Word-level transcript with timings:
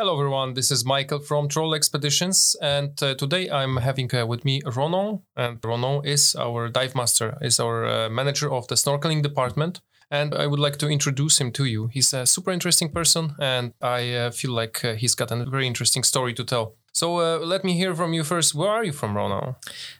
Hello, 0.00 0.18
everyone. 0.18 0.54
This 0.54 0.70
is 0.70 0.82
Michael 0.82 1.18
from 1.18 1.46
Troll 1.46 1.74
Expeditions, 1.74 2.56
and 2.62 2.90
uh, 3.02 3.14
today 3.16 3.50
I'm 3.50 3.76
having 3.76 4.08
uh, 4.14 4.24
with 4.24 4.46
me 4.46 4.62
Ronan. 4.64 5.20
And 5.36 5.58
Ronan 5.62 6.06
is 6.06 6.34
our 6.36 6.70
dive 6.70 6.94
master, 6.94 7.36
is 7.42 7.60
our 7.60 7.84
uh, 7.84 8.08
manager 8.08 8.50
of 8.50 8.66
the 8.68 8.76
snorkeling 8.76 9.22
department. 9.22 9.82
And 10.10 10.34
I 10.34 10.46
would 10.46 10.58
like 10.58 10.78
to 10.78 10.88
introduce 10.88 11.38
him 11.38 11.52
to 11.52 11.66
you. 11.66 11.88
He's 11.88 12.14
a 12.14 12.24
super 12.24 12.50
interesting 12.50 12.88
person, 12.88 13.34
and 13.38 13.74
I 13.82 14.14
uh, 14.14 14.30
feel 14.30 14.52
like 14.52 14.82
uh, 14.82 14.94
he's 14.94 15.14
got 15.14 15.30
a 15.32 15.44
very 15.44 15.66
interesting 15.66 16.02
story 16.02 16.32
to 16.32 16.44
tell. 16.44 16.76
So 16.94 17.18
uh, 17.18 17.38
let 17.44 17.62
me 17.62 17.74
hear 17.74 17.94
from 17.94 18.14
you 18.14 18.24
first. 18.24 18.54
Where 18.54 18.70
are 18.70 18.84
you 18.84 18.92
from, 18.92 19.14
Ronan? 19.14 19.56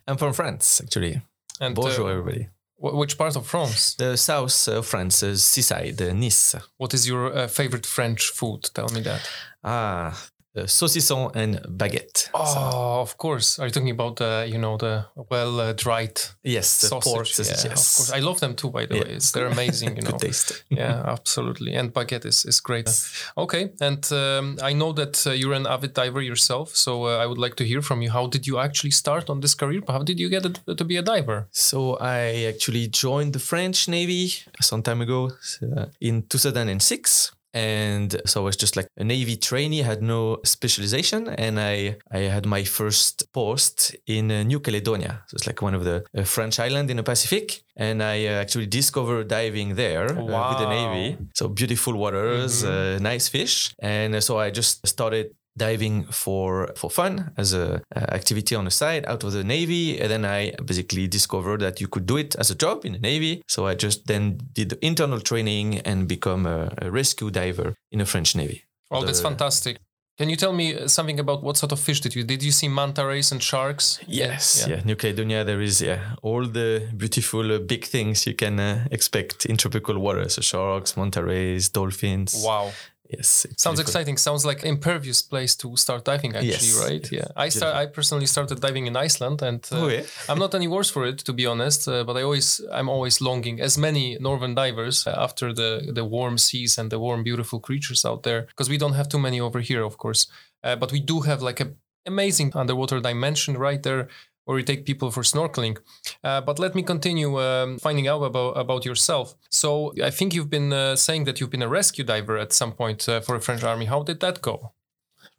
I'm 0.09 0.17
from 0.17 0.33
France, 0.33 0.81
actually. 0.83 1.21
And 1.61 1.75
Bonjour, 1.75 2.11
everybody. 2.11 2.49
Wh- 2.81 2.95
which 3.01 3.17
part 3.17 3.37
of 3.37 3.47
France? 3.47 3.95
The 3.95 4.17
south 4.17 4.69
of 4.69 4.87
France, 4.87 5.23
uh, 5.23 5.37
seaside, 5.37 6.01
uh, 6.03 6.13
Nice. 6.13 6.55
What 6.79 6.95
is 6.95 7.07
your 7.07 7.33
uh, 7.37 7.47
favorite 7.49 7.87
French 7.87 8.31
food? 8.31 8.71
Tell 8.75 8.89
me 8.89 9.01
that. 9.03 9.29
Ah, 9.63 10.13
uh, 10.57 10.63
saucisson 10.67 11.31
and 11.35 11.61
baguette. 11.79 12.29
Oh, 12.35 13.01
of 13.01 13.17
course. 13.19 13.59
Are 13.59 13.67
you 13.67 13.71
talking 13.73 13.91
about 13.91 14.17
the, 14.17 14.49
you 14.51 14.59
know, 14.59 14.77
the 14.77 15.07
well 15.31 15.61
uh, 15.61 15.73
dried 15.73 16.21
Yes, 16.43 16.81
the 16.81 16.89
sausage? 16.89 17.13
pork 17.13 17.27
yeah, 17.29 17.33
sausage. 17.35 17.65
of 17.65 17.71
yes. 17.71 17.97
course. 17.97 18.13
I 18.13 18.19
love 18.21 18.41
them 18.41 18.55
too, 18.55 18.71
by 18.71 18.87
the 18.87 18.95
Yeah. 18.97 19.03
way. 19.05 19.11
It's, 19.11 19.31
they're 19.33 19.47
amazing, 19.47 19.97
you 19.97 20.03
know. 20.07 20.11
Good 20.11 20.21
taste. 20.21 20.65
yeah, 20.69 21.03
absolutely. 21.07 21.75
And 21.75 21.93
baguette 21.95 22.27
is, 22.27 22.45
is 22.45 22.61
great. 22.61 22.89
Okay. 23.37 23.71
And 23.81 24.05
um, 24.13 24.59
I 24.63 24.73
know 24.73 24.93
that 24.93 25.27
uh, 25.27 25.31
you're 25.31 25.53
an 25.55 25.67
avid 25.67 25.95
diver 25.95 26.21
yourself. 26.23 26.75
So 26.77 27.07
uh, 27.07 27.19
I 27.23 27.27
would 27.27 27.39
like 27.39 27.55
to 27.57 27.65
hear 27.65 27.83
from 27.83 28.03
you. 28.03 28.11
How 28.11 28.27
did 28.27 28.47
you 28.47 28.59
actually 28.59 28.91
start 28.93 29.31
on 29.31 29.41
this 29.41 29.55
career? 29.55 29.83
How 29.89 30.03
did 30.03 30.19
you 30.19 30.29
get 30.29 30.45
it, 30.47 30.61
to 30.77 30.85
be 30.85 30.97
a 30.97 31.03
diver? 31.03 31.47
So 31.53 31.97
I 32.01 32.45
actually 32.49 32.89
joined 32.89 33.33
the 33.35 33.39
French 33.39 33.89
Navy 33.89 34.33
some 34.61 34.83
time 34.83 35.01
ago 35.01 35.31
uh, 35.77 35.87
in 36.01 36.23
2006. 36.29 37.33
And 37.53 38.21
so 38.27 38.43
I 38.43 38.45
was 38.45 38.57
just 38.57 38.77
like 38.77 38.89
a 38.97 39.05
Navy 39.05 39.37
trainee, 39.37 39.83
had 39.83 40.03
no 40.03 40.39
specialization. 40.45 41.29
And 41.29 41.59
I, 41.59 41.97
I 42.11 42.21
had 42.21 42.47
my 42.47 42.65
first 42.65 43.33
post 43.33 43.97
in 44.07 44.31
uh, 44.31 44.43
New 44.43 44.61
Caledonia. 44.61 45.25
So 45.29 45.35
it's 45.37 45.47
like 45.47 45.61
one 45.63 45.75
of 45.75 45.85
the 45.85 46.05
uh, 46.17 46.25
French 46.25 46.61
island 46.61 46.91
in 46.91 46.97
the 46.97 47.03
Pacific. 47.03 47.63
And 47.77 48.03
I 48.03 48.27
uh, 48.27 48.33
actually 48.33 48.67
discovered 48.67 49.29
diving 49.29 49.75
there 49.75 50.11
uh, 50.11 50.23
with 50.23 50.59
the 50.59 50.69
Navy. 50.69 51.19
So 51.35 51.49
beautiful 51.49 51.97
waters, 51.97 52.65
uh, 52.65 52.99
nice 53.01 53.29
fish. 53.29 53.75
And 53.81 54.23
so 54.23 54.39
I 54.39 54.51
just 54.51 54.87
started 54.87 55.35
diving 55.57 56.05
for 56.05 56.71
for 56.77 56.91
fun 56.91 57.33
as 57.37 57.53
a 57.53 57.83
uh, 57.97 58.01
activity 58.13 58.55
on 58.55 58.65
the 58.65 58.71
side 58.71 59.05
out 59.07 59.25
of 59.25 59.33
the 59.33 59.45
navy 59.45 59.99
and 60.01 60.11
then 60.11 60.25
i 60.25 60.53
basically 60.65 61.07
discovered 61.09 61.61
that 61.61 61.81
you 61.81 61.89
could 61.89 62.07
do 62.07 62.17
it 62.17 62.35
as 62.37 62.51
a 62.51 62.55
job 62.55 62.85
in 62.85 62.93
the 62.93 62.99
navy 63.01 63.43
so 63.49 63.67
i 63.67 63.75
just 63.75 64.07
then 64.07 64.39
did 64.53 64.69
the 64.71 64.79
internal 64.87 65.21
training 65.21 65.79
and 65.81 66.07
become 66.09 66.47
a, 66.47 66.73
a 66.79 66.91
rescue 66.91 67.31
diver 67.31 67.75
in 67.93 67.99
the 67.99 68.07
french 68.07 68.35
navy 68.37 68.63
Well, 68.91 69.03
that's 69.07 69.21
fantastic. 69.23 69.77
Can 70.19 70.29
you 70.29 70.37
tell 70.37 70.53
me 70.53 70.67
uh, 70.75 70.87
something 70.89 71.19
about 71.21 71.43
what 71.43 71.57
sort 71.57 71.73
of 71.73 71.81
fish 71.81 72.01
did 72.03 72.15
you? 72.17 72.25
Did 72.25 72.43
you 72.43 72.53
see 72.53 72.69
manta 72.69 73.03
rays 73.07 73.33
and 73.33 73.41
sharks? 73.43 73.99
yes 74.07 74.43
Yeah. 74.61 74.69
yeah, 74.77 74.85
new 74.89 74.97
caledonia 74.97 75.45
there 75.45 75.63
is 75.69 75.81
yeah 75.81 76.01
all 76.23 76.45
the 76.59 76.71
beautiful 77.03 77.45
uh, 77.53 77.59
big 77.73 77.85
things 77.95 78.27
you 78.27 78.35
can 78.35 78.59
uh, 78.61 78.73
expect 78.91 79.47
in 79.51 79.57
tropical 79.57 79.97
waters 80.07 80.35
so 80.35 80.43
sharks 80.43 80.97
manta 80.97 81.23
rays 81.23 81.71
dolphins 81.71 82.31
Wow. 82.49 82.67
Yes 83.17 83.47
Sounds 83.57 83.81
exciting. 83.81 84.17
Sounds 84.19 84.45
like 84.45 84.63
impervious 84.65 85.21
place 85.23 85.55
to 85.57 85.77
start 85.77 86.05
diving. 86.05 86.33
Actually, 86.37 86.51
Yes. 86.51 86.85
right? 86.89 87.13
Yeah. 87.13 87.29
I 87.37 87.49
start. 87.51 87.75
I 87.83 87.87
personally 87.87 88.27
started 88.27 88.61
diving 88.61 88.87
in 88.87 88.97
Iceland, 88.97 89.43
and 89.43 89.61
uh, 89.73 89.77
Oh, 89.81 89.89
yeah? 89.89 90.03
I'm 90.29 90.39
not 90.39 90.55
any 90.55 90.69
worse 90.69 90.91
for 90.91 91.05
it, 91.07 91.19
to 91.27 91.33
be 91.33 91.47
honest. 91.47 91.87
Uh, 91.89 92.05
but 92.05 92.17
I 92.17 92.23
always, 92.23 92.61
I'm 92.73 92.89
always 92.89 93.21
longing, 93.21 93.61
as 93.61 93.77
many 93.79 94.17
northern 94.21 94.55
divers, 94.55 95.07
uh, 95.07 95.15
after 95.27 95.53
the 95.53 95.71
the 95.95 96.05
warm 96.05 96.39
seas 96.39 96.79
and 96.79 96.91
the 96.91 96.99
warm, 96.99 97.23
beautiful 97.23 97.61
creatures 97.61 98.05
out 98.05 98.23
there, 98.23 98.43
because 98.43 98.71
we 98.71 98.79
don't 98.79 98.95
have 98.95 99.09
too 99.09 99.19
many 99.21 99.41
over 99.41 99.61
here, 99.61 99.83
of 99.85 99.97
course. 99.97 100.27
Uh, 100.67 100.77
but 100.77 100.93
we 100.93 101.01
do 101.01 101.21
have 101.23 101.41
like 101.49 101.61
a 101.65 101.69
amazing 102.07 102.53
underwater 102.55 103.01
dimension 103.01 103.57
right 103.59 103.83
there. 103.83 104.09
Where 104.45 104.57
we 104.57 104.65
take 104.65 104.85
people 104.85 105.11
for 105.11 105.23
snorkeling, 105.23 105.77
uh, 106.25 106.41
but 106.41 106.59
let 106.59 106.75
me 106.75 106.83
continue 106.83 107.41
um, 107.41 107.79
finding 107.79 108.09
out 108.09 108.23
about 108.23 108.53
about 108.57 108.85
yourself. 108.85 109.35
So 109.51 109.93
I 110.03 110.11
think 110.11 110.35
you've 110.35 110.51
been 110.51 110.73
uh, 110.73 110.97
saying 110.97 111.25
that 111.25 111.41
you've 111.41 111.51
been 111.51 111.63
a 111.63 111.69
rescue 111.69 112.05
diver 112.05 112.37
at 112.39 112.53
some 112.53 112.73
point 112.73 113.09
uh, 113.09 113.21
for 113.21 113.37
the 113.37 113.45
French 113.45 113.63
army. 113.63 113.87
How 113.87 114.03
did 114.03 114.21
that 114.21 114.43
go? 114.43 114.73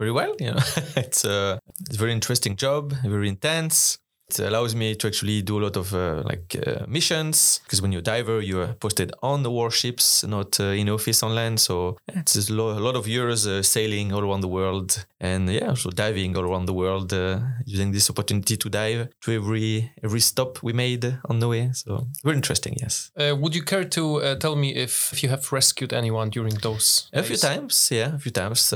very 0.02 0.12
well. 0.12 0.36
You 0.40 0.52
know, 0.52 0.60
it's 0.98 1.24
a 1.24 1.60
it's 1.82 1.96
a 1.96 2.00
very 2.00 2.12
interesting 2.12 2.56
job, 2.56 2.94
very 3.04 3.30
intense. 3.30 4.00
It 4.40 4.48
allows 4.48 4.76
me 4.76 4.96
to 4.96 5.08
actually 5.08 5.42
do 5.42 5.60
a 5.60 5.64
lot 5.64 5.78
of 5.78 5.94
uh, 5.94 6.24
like 6.26 6.56
uh, 6.56 6.86
missions 6.88 7.60
because 7.64 7.82
when 7.82 7.92
you're 7.92 8.00
a 8.00 8.04
diver, 8.04 8.42
you're 8.42 8.74
posted 8.80 9.12
on 9.22 9.44
the 9.44 9.52
warships, 9.52 10.24
not 10.24 10.60
uh, 10.60 10.66
in 10.82 10.90
office 10.90 11.22
on 11.24 11.36
land. 11.36 11.60
So 11.60 11.98
it's 12.08 12.34
just 12.34 12.50
a 12.50 12.54
lo- 12.54 12.78
a 12.78 12.80
lot 12.80 12.96
of 12.96 13.08
years 13.08 13.46
uh, 13.48 13.62
sailing 13.64 14.14
all 14.14 14.24
around 14.24 14.42
the 14.42 14.48
world, 14.48 15.06
and 15.20 15.50
yeah, 15.50 15.70
also 15.70 15.90
diving 15.90 16.38
all 16.38 16.44
around 16.44 16.66
the 16.66 16.74
world, 16.74 17.14
uh, 17.14 17.40
using 17.66 17.92
this 17.92 18.10
opportunity 18.10 18.58
to 18.58 18.70
dive 18.70 19.10
to 19.22 19.32
every 19.32 19.92
every 20.04 20.22
stop 20.22 20.64
we 20.64 20.74
made 20.74 21.18
on 21.30 21.40
the 21.40 21.48
way. 21.48 21.70
So 21.74 22.08
very 22.24 22.36
interesting, 22.36 22.76
yes. 22.82 23.12
Uh, 23.18 23.36
would 23.36 23.56
you 23.56 23.64
care 23.64 23.84
to 23.86 24.22
uh, 24.22 24.36
tell 24.36 24.56
me 24.56 24.76
if, 24.76 25.14
if 25.14 25.24
you 25.24 25.30
have 25.30 25.52
rescued 25.52 25.94
anyone 25.94 26.30
during 26.30 26.56
those? 26.62 27.10
A 27.14 27.24
few 27.24 27.38
times, 27.38 27.90
yeah, 27.92 28.16
a 28.16 28.20
few 28.20 28.32
times. 28.32 28.74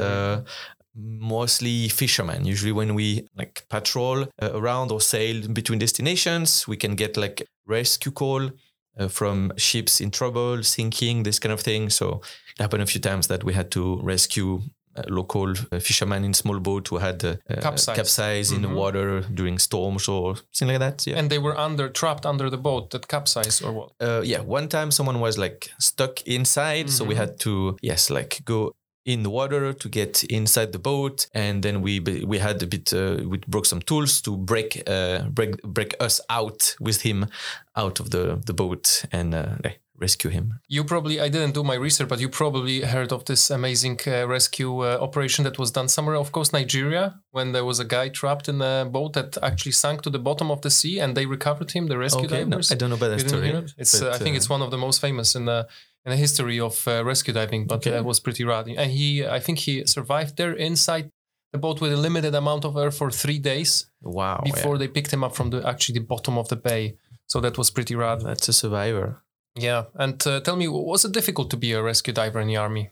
Mostly 0.96 1.90
fishermen. 1.90 2.46
Usually, 2.46 2.72
when 2.72 2.96
we 2.96 3.28
like 3.36 3.66
patrol 3.70 4.24
uh, 4.42 4.52
around 4.54 4.92
or 4.92 5.02
sail 5.02 5.48
between 5.48 5.80
destinations, 5.80 6.68
we 6.68 6.78
can 6.78 6.96
get 6.96 7.18
like 7.18 7.46
rescue 7.68 8.12
call 8.12 8.50
uh, 8.98 9.08
from 9.10 9.52
ships 9.58 10.00
in 10.00 10.10
trouble, 10.12 10.64
sinking, 10.64 11.24
this 11.24 11.40
kind 11.40 11.52
of 11.54 11.60
thing. 11.62 11.90
So 11.90 12.22
it 12.58 12.62
happened 12.62 12.84
a 12.84 12.86
few 12.86 13.02
times 13.02 13.28
that 13.28 13.44
we 13.44 13.54
had 13.54 13.72
to 13.72 14.00
rescue. 14.04 14.62
uh 14.98 15.04
local 15.10 15.50
uh, 15.52 15.80
fishermen 15.80 16.24
in 16.24 16.34
small 16.34 16.58
boat 16.60 16.88
who 16.88 16.98
had 17.00 17.20
Capsized. 17.62 17.98
capsized 17.98 18.54
in 18.56 18.62
the 18.62 18.68
Mhm. 18.70 18.76
water 18.76 19.22
during 19.34 19.60
storms 19.60 20.08
or 20.08 20.36
something 20.52 20.70
like 20.74 20.80
that. 20.80 21.06
Yeah. 21.06 21.20
And 21.20 21.30
they 21.30 21.38
were 21.40 21.58
under 21.66 21.90
trapped 21.92 22.26
under 22.26 22.50
the 22.50 22.58
boat 22.58 22.92
that 22.92 23.08
capsized 23.10 23.62
or 23.66 23.74
what? 23.74 23.90
uh, 24.00 24.22
yeah, 24.24 24.40
one 24.40 24.68
time 24.70 24.92
someone 24.92 25.20
was 25.20 25.38
like 25.38 25.70
stuck 25.80 26.22
inside, 26.26 26.90
so 26.90 27.04
we 27.04 27.14
Mhm. 27.16 27.18
had 27.18 27.40
to 27.40 27.76
yes, 27.82 28.10
like 28.10 28.40
go 28.46 28.72
in 29.06 29.24
the 29.24 29.30
water 29.30 29.72
to 29.74 29.90
get 29.90 30.24
inside 30.24 30.72
the 30.72 30.80
boat, 30.80 31.28
and 31.34 31.64
then 31.64 31.82
we 31.82 32.00
we 32.00 32.40
had 32.40 32.62
a 32.64 32.68
bit 32.68 32.94
uh, 32.94 33.18
we 33.28 33.38
broke 33.48 33.66
some 33.66 33.82
tools 33.82 34.22
to 34.22 34.36
break 34.36 34.84
uh, 34.88 35.24
break 35.30 35.62
break 35.62 35.96
us 36.00 36.20
out 36.30 36.76
with 36.80 37.02
him 37.02 37.28
out 37.76 38.00
of 38.00 38.10
the 38.10 38.42
the 38.46 38.54
boat 38.54 39.06
and 39.12 39.36
uh, 39.36 39.56
rescue 39.98 40.30
him. 40.30 40.60
You 40.68 40.84
probably, 40.84 41.20
I 41.20 41.30
didn't 41.30 41.54
do 41.54 41.64
my 41.64 41.76
research, 41.76 42.10
but 42.10 42.20
you 42.20 42.30
probably 42.30 42.82
heard 42.82 43.12
of 43.12 43.26
this 43.26 43.50
amazing 43.50 44.00
uh, 44.08 44.28
rescue 44.28 44.82
uh, 44.82 44.98
operation 45.00 45.44
that 45.46 45.58
was 45.58 45.72
done 45.72 45.88
somewhere, 45.88 46.16
of 46.16 46.32
course, 46.32 46.52
Nigeria, 46.52 47.20
when 47.32 47.52
there 47.54 47.66
was 47.66 47.80
a 47.80 47.86
guy 47.86 48.10
trapped 48.10 48.50
in 48.50 48.62
a 48.62 48.86
boat 48.86 49.14
that 49.14 49.38
actually 49.42 49.72
sank 49.72 50.02
to 50.02 50.10
the 50.10 50.20
bottom 50.20 50.52
of 50.52 50.62
the 50.62 50.70
sea 50.70 51.00
and 51.00 51.16
they 51.16 51.26
recovered 51.26 51.72
him, 51.72 51.88
the 51.88 51.98
rescue 51.98 52.26
Okay, 52.26 52.44
no. 52.46 52.60
I 52.70 52.76
don't 52.76 52.90
know 52.90 52.96
about 52.96 53.18
that 53.18 53.28
story. 53.28 53.48
hear 53.48 53.58
it? 53.60 53.74
It's, 53.78 54.02
uh, 54.02 54.12
I 54.12 54.18
think 54.18 54.36
uh, 54.36 54.38
it's 54.38 54.50
one 54.50 54.62
of 54.62 54.72
the 54.72 54.78
most 54.78 55.00
famous 55.00 55.36
in 55.36 55.46
the 55.46 55.68
in 56.06 56.12
the 56.12 56.18
history 56.18 56.60
of 56.60 56.88
uh, 56.88 57.04
rescue 57.04 57.34
diving, 57.34 57.66
but 57.68 57.78
Okay. 57.78 57.94
uh, 57.96 58.00
it 58.00 58.06
was 58.06 58.20
pretty 58.20 58.44
rad. 58.44 58.68
And 58.68 58.92
he, 58.92 59.26
I 59.26 59.40
think, 59.40 59.60
he 59.60 59.86
survived 59.88 60.38
there 60.38 60.54
inside 60.54 61.10
the 61.52 61.58
boat 61.58 61.82
with 61.82 61.92
a 61.94 61.98
limited 61.98 62.36
amount 62.36 62.66
of 62.66 62.76
air 62.78 62.92
for 62.92 63.10
three 63.10 63.40
days 63.40 63.88
wow. 64.02 64.42
yeah. 64.46 64.52
before 64.54 64.78
they 64.78 64.88
picked 64.88 65.12
him 65.12 65.24
up 65.24 65.36
from 65.36 65.50
the 65.50 65.68
actually 65.68 66.00
the 66.00 66.06
bottom 66.06 66.38
of 66.38 66.48
the 66.50 66.56
bay. 66.56 66.98
So 67.28 67.40
that 67.42 67.58
was 67.58 67.72
pretty 67.72 67.96
rad. 67.96 68.22
that's 68.22 68.48
a 68.50 68.54
survivor. 68.54 69.24
Yeah, 69.58 69.86
and 69.96 70.22
uh, 70.28 70.42
tell 70.42 70.58
me, 70.58 70.68
was 70.68 71.06
it 71.06 71.14
difficult 71.14 71.50
to 71.52 71.58
be 71.58 71.72
a 71.72 71.82
rescue 71.82 72.14
diver 72.14 72.42
in 72.42 72.48
the 72.48 72.58
army? 72.58 72.92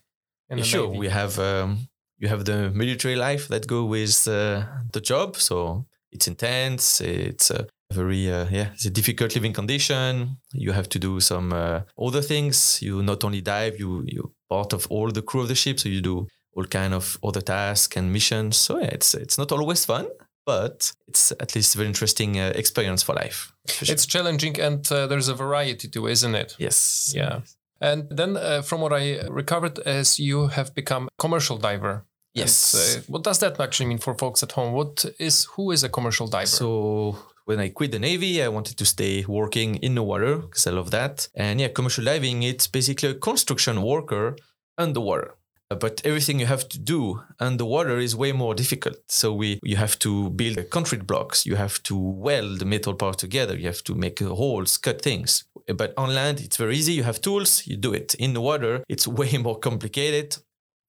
In 0.49 0.57
the 0.57 0.63
sure, 0.63 0.87
Navy? 0.87 0.99
we 0.99 1.07
have 1.09 1.37
um, 1.37 1.89
you 2.17 2.29
have 2.29 2.45
the 2.45 2.69
military 2.71 3.15
life 3.15 3.47
that 3.49 3.67
go 3.67 3.83
with 3.83 4.27
uh, 4.27 4.63
the 4.93 5.01
job, 5.01 5.35
so 5.35 5.85
it's 6.11 6.27
intense. 6.27 7.01
It's 7.01 7.51
a 7.51 7.67
very 7.93 8.31
uh, 8.31 8.47
yeah, 8.51 8.69
it's 8.73 8.85
a 8.85 8.89
difficult 8.89 9.35
living 9.35 9.53
condition. 9.53 10.37
You 10.51 10.73
have 10.73 10.89
to 10.89 10.99
do 10.99 11.19
some 11.19 11.53
uh, 11.53 11.81
other 11.97 12.21
things. 12.21 12.81
You 12.81 13.01
not 13.03 13.23
only 13.23 13.41
dive, 13.41 13.79
you 13.79 14.03
you 14.05 14.33
part 14.49 14.73
of 14.73 14.87
all 14.89 15.11
the 15.11 15.21
crew 15.21 15.41
of 15.41 15.47
the 15.47 15.55
ship, 15.55 15.79
so 15.79 15.89
you 15.89 16.01
do 16.01 16.27
all 16.55 16.65
kind 16.65 16.93
of 16.93 17.17
other 17.23 17.41
tasks 17.41 17.97
and 17.97 18.11
missions. 18.11 18.57
So 18.57 18.79
yeah, 18.79 18.91
it's 18.91 19.13
it's 19.13 19.37
not 19.37 19.51
always 19.51 19.85
fun, 19.85 20.07
but 20.45 20.91
it's 21.07 21.31
at 21.31 21.55
least 21.55 21.75
a 21.75 21.77
very 21.77 21.87
interesting 21.87 22.39
uh, 22.39 22.51
experience 22.55 23.03
for 23.03 23.15
life. 23.15 23.53
for 23.67 23.85
sure. 23.85 23.93
It's 23.93 24.05
challenging, 24.05 24.59
and 24.59 24.91
uh, 24.91 25.07
there's 25.07 25.29
a 25.29 25.35
variety 25.35 25.87
to, 25.89 26.07
isn't 26.07 26.35
it? 26.35 26.55
yes, 26.59 27.11
Yeah. 27.15 27.41
And 27.81 28.07
then, 28.09 28.37
uh, 28.37 28.61
from 28.61 28.79
what 28.79 28.93
I 28.93 29.27
recovered, 29.27 29.79
as 29.79 30.17
you 30.17 30.47
have 30.47 30.73
become 30.73 31.09
commercial 31.19 31.57
diver. 31.57 32.05
yes. 32.33 32.73
And, 32.73 33.03
uh, 33.03 33.05
what 33.07 33.23
does 33.23 33.39
that 33.39 33.59
actually 33.59 33.87
mean 33.87 33.97
for 33.99 34.15
folks 34.17 34.41
at 34.41 34.53
home? 34.53 34.73
What 34.73 35.05
is 35.19 35.45
who 35.55 35.71
is 35.71 35.83
a 35.83 35.89
commercial 35.89 36.27
diver? 36.27 36.45
So 36.47 37.17
when 37.45 37.59
I 37.59 37.69
quit 37.69 37.91
the 37.91 37.99
Navy, 37.99 38.41
I 38.41 38.47
wanted 38.47 38.77
to 38.77 38.85
stay 38.85 39.25
working 39.27 39.75
in 39.77 39.95
the 39.95 40.03
water 40.03 40.37
because 40.37 40.65
I 40.67 40.71
love 40.71 40.91
that. 40.91 41.27
And 41.35 41.59
yeah, 41.59 41.69
commercial 41.69 42.05
diving, 42.05 42.43
it's 42.43 42.67
basically 42.67 43.09
a 43.09 43.15
construction 43.15 43.81
worker 43.81 44.35
underwater. 44.77 45.35
Uh, 45.69 45.75
But 45.75 46.01
everything 46.05 46.39
you 46.39 46.45
have 46.47 46.67
to 46.69 46.79
do 46.79 47.21
underwater 47.39 47.97
is 47.97 48.15
way 48.15 48.31
more 48.31 48.53
difficult. 48.55 48.97
So 49.07 49.33
we 49.33 49.59
you 49.63 49.77
have 49.77 49.97
to 49.99 50.29
build 50.29 50.57
concrete 50.69 51.05
blocks, 51.05 51.45
you 51.45 51.55
have 51.55 51.81
to 51.83 51.95
weld 51.97 52.59
the 52.59 52.65
metal 52.65 52.93
part 52.95 53.17
together, 53.19 53.55
you 53.57 53.67
have 53.67 53.83
to 53.83 53.95
make 53.95 54.19
holes, 54.19 54.77
cut 54.77 55.01
things. 55.01 55.43
But 55.81 55.93
on 55.97 56.13
land, 56.13 56.39
it's 56.41 56.57
very 56.57 56.75
easy. 56.77 56.93
You 56.93 57.03
have 57.03 57.21
tools, 57.21 57.65
you 57.67 57.77
do 57.77 57.93
it. 57.93 58.13
In 58.15 58.33
the 58.33 58.41
water, 58.41 58.83
it's 58.89 59.07
way 59.19 59.37
more 59.37 59.59
complicated 59.59 60.37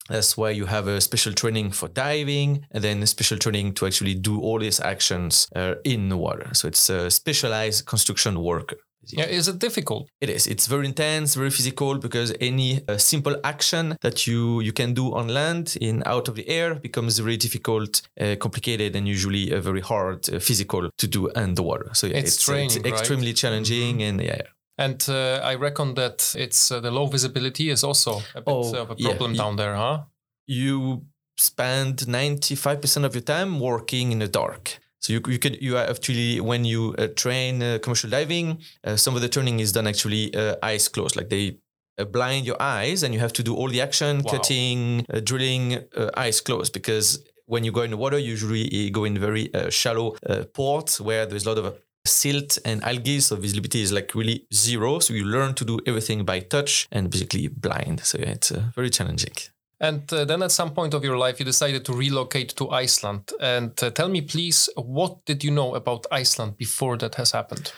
That's 0.09 0.37
why 0.37 0.51
you 0.51 0.67
have 0.67 0.87
a 0.87 1.01
special 1.01 1.33
training 1.33 1.73
for 1.73 1.89
diving 1.89 2.67
and 2.71 2.85
then 2.85 3.03
a 3.03 3.07
special 3.07 3.39
training 3.39 3.75
to 3.75 3.87
actually 3.87 4.15
do 4.15 4.41
all 4.41 4.59
these 4.59 4.81
actions 4.81 5.49
uh, 5.57 5.75
in 5.85 6.09
the 6.09 6.17
water. 6.17 6.51
So 6.53 6.69
it's 6.69 6.91
a 6.91 7.11
specialized 7.11 7.87
construction 7.87 8.43
worker. 8.43 8.77
Yeah, 9.13 9.27
is 9.27 9.49
it 9.49 9.59
difficult? 9.59 10.09
It 10.21 10.31
is. 10.31 10.47
It's 10.47 10.67
very 10.67 10.87
intense, 10.87 11.35
very 11.35 11.51
physical 11.51 11.99
because 11.99 12.33
any 12.41 12.81
uh, 12.89 12.97
simple 12.97 13.37
action 13.45 13.97
that 14.01 14.27
you 14.27 14.61
you 14.61 14.73
can 14.73 14.95
do 14.95 15.15
on 15.15 15.29
land 15.29 15.77
in 15.81 16.03
out 16.07 16.29
of 16.29 16.35
the 16.37 16.49
air 16.49 16.75
becomes 16.75 17.19
very 17.19 17.37
difficult, 17.37 18.01
uh, 18.19 18.37
complicated, 18.41 18.97
and 18.97 19.07
usually 19.07 19.53
uh, 19.53 19.61
very 19.61 19.83
hard 19.83 20.29
uh, 20.33 20.39
physical 20.39 20.89
to 20.97 21.07
do 21.07 21.31
underwater. 21.35 21.91
So 21.93 22.07
yeah, 22.07 22.17
It's 22.17 22.37
it's, 22.37 22.45
training, 22.45 22.71
it's 22.71 22.87
extremely 22.89 23.27
right? 23.33 23.37
challenging, 23.37 24.03
and 24.03 24.21
yeah, 24.21 24.37
yeah. 24.37 24.49
And 24.77 25.05
uh, 25.09 25.41
I 25.43 25.55
reckon 25.55 25.95
that 25.95 26.35
it's 26.37 26.71
uh, 26.71 26.81
the 26.81 26.91
low 26.91 27.07
visibility 27.07 27.71
is 27.71 27.85
also 27.85 28.19
a 28.35 28.41
bit 28.41 28.49
Oh, 28.49 28.75
of 28.77 28.91
a 28.91 28.97
problem 28.97 29.33
Y- 29.33 29.39
down 29.39 29.57
there, 29.57 29.75
huh? 29.77 30.03
you 30.47 31.07
spend 31.37 32.07
95% 32.07 33.05
of 33.07 33.15
your 33.15 33.23
time 33.23 33.61
working 33.61 34.13
in 34.13 34.19
the 34.19 34.29
dark. 34.29 34.79
So 35.01 35.13
you, 35.13 35.21
you 35.29 35.39
can 35.39 35.55
you 35.61 35.77
actually 35.77 36.41
when 36.41 36.65
you 36.65 36.95
uh, 36.99 37.09
train 37.09 37.63
uh, 37.63 37.79
commercial 37.83 38.11
diving, 38.11 38.59
uh, 38.85 38.97
some 38.97 39.15
of 39.17 39.23
the 39.23 39.29
turning 39.29 39.61
is 39.61 39.73
done 39.73 39.87
actually 39.87 40.35
uh, 40.35 40.57
eyes 40.63 40.89
closed, 40.89 41.17
like 41.17 41.29
they 41.29 41.59
uh, 41.99 42.05
blind 42.05 42.47
your 42.47 42.61
eyes 42.61 43.03
and 43.03 43.13
you 43.15 43.21
have 43.21 43.33
to 43.35 43.43
do 43.43 43.55
all 43.55 43.69
the 43.69 43.81
action, 43.81 44.23
Wow. 44.23 44.31
cutting, 44.33 45.05
uh, 45.13 45.21
drilling, 45.21 45.85
uh, 45.97 46.11
eyes 46.17 46.41
closed 46.41 46.73
because 46.73 47.23
when 47.47 47.65
you 47.65 47.73
go 47.73 47.83
in 47.83 47.91
the 47.91 47.97
water, 47.99 48.19
usually 48.19 48.75
you 48.75 48.91
go 48.91 49.05
in 49.05 49.19
very 49.19 49.53
uh, 49.55 49.69
shallow 49.69 50.17
uh, 50.27 50.45
ports 50.55 51.01
where 51.01 51.27
there's 51.27 51.45
a 51.47 51.51
lot 51.51 51.59
of 51.59 51.79
silt 52.07 52.59
and 52.65 52.83
algae, 52.85 53.21
so 53.21 53.37
visibility 53.37 53.83
is 53.83 53.93
like 53.93 54.15
really 54.15 54.47
zero. 54.53 54.99
So 54.99 55.15
you 55.15 55.25
learn 55.25 55.55
to 55.55 55.65
do 55.65 55.81
everything 55.87 56.25
by 56.25 56.41
touch 56.41 56.87
and 56.93 57.11
basically 57.11 57.49
blind. 57.49 58.01
So 58.01 58.19
yeah, 58.19 58.31
it's 58.31 58.53
uh, 58.53 58.65
very 58.75 58.91
challenging. 58.91 59.35
And 59.81 60.11
uh, 60.13 60.25
then 60.25 60.43
at 60.43 60.53
some 60.53 60.73
point 60.73 60.95
of 60.95 61.05
your 61.05 61.19
life, 61.19 61.39
you 61.39 61.45
decided 61.45 61.85
to 61.87 61.93
relocate 61.93 62.57
to 62.57 62.71
Iceland. 62.71 63.33
And 63.41 63.73
uh, 63.83 63.91
tell 63.91 64.09
me, 64.09 64.21
please, 64.23 64.69
what 64.77 65.25
did 65.27 65.43
you 65.43 65.51
know 65.51 65.75
about 65.75 66.07
Iceland 66.13 66.57
before 66.57 66.97
that 66.99 67.17
has 67.17 67.33
happened? 67.33 67.73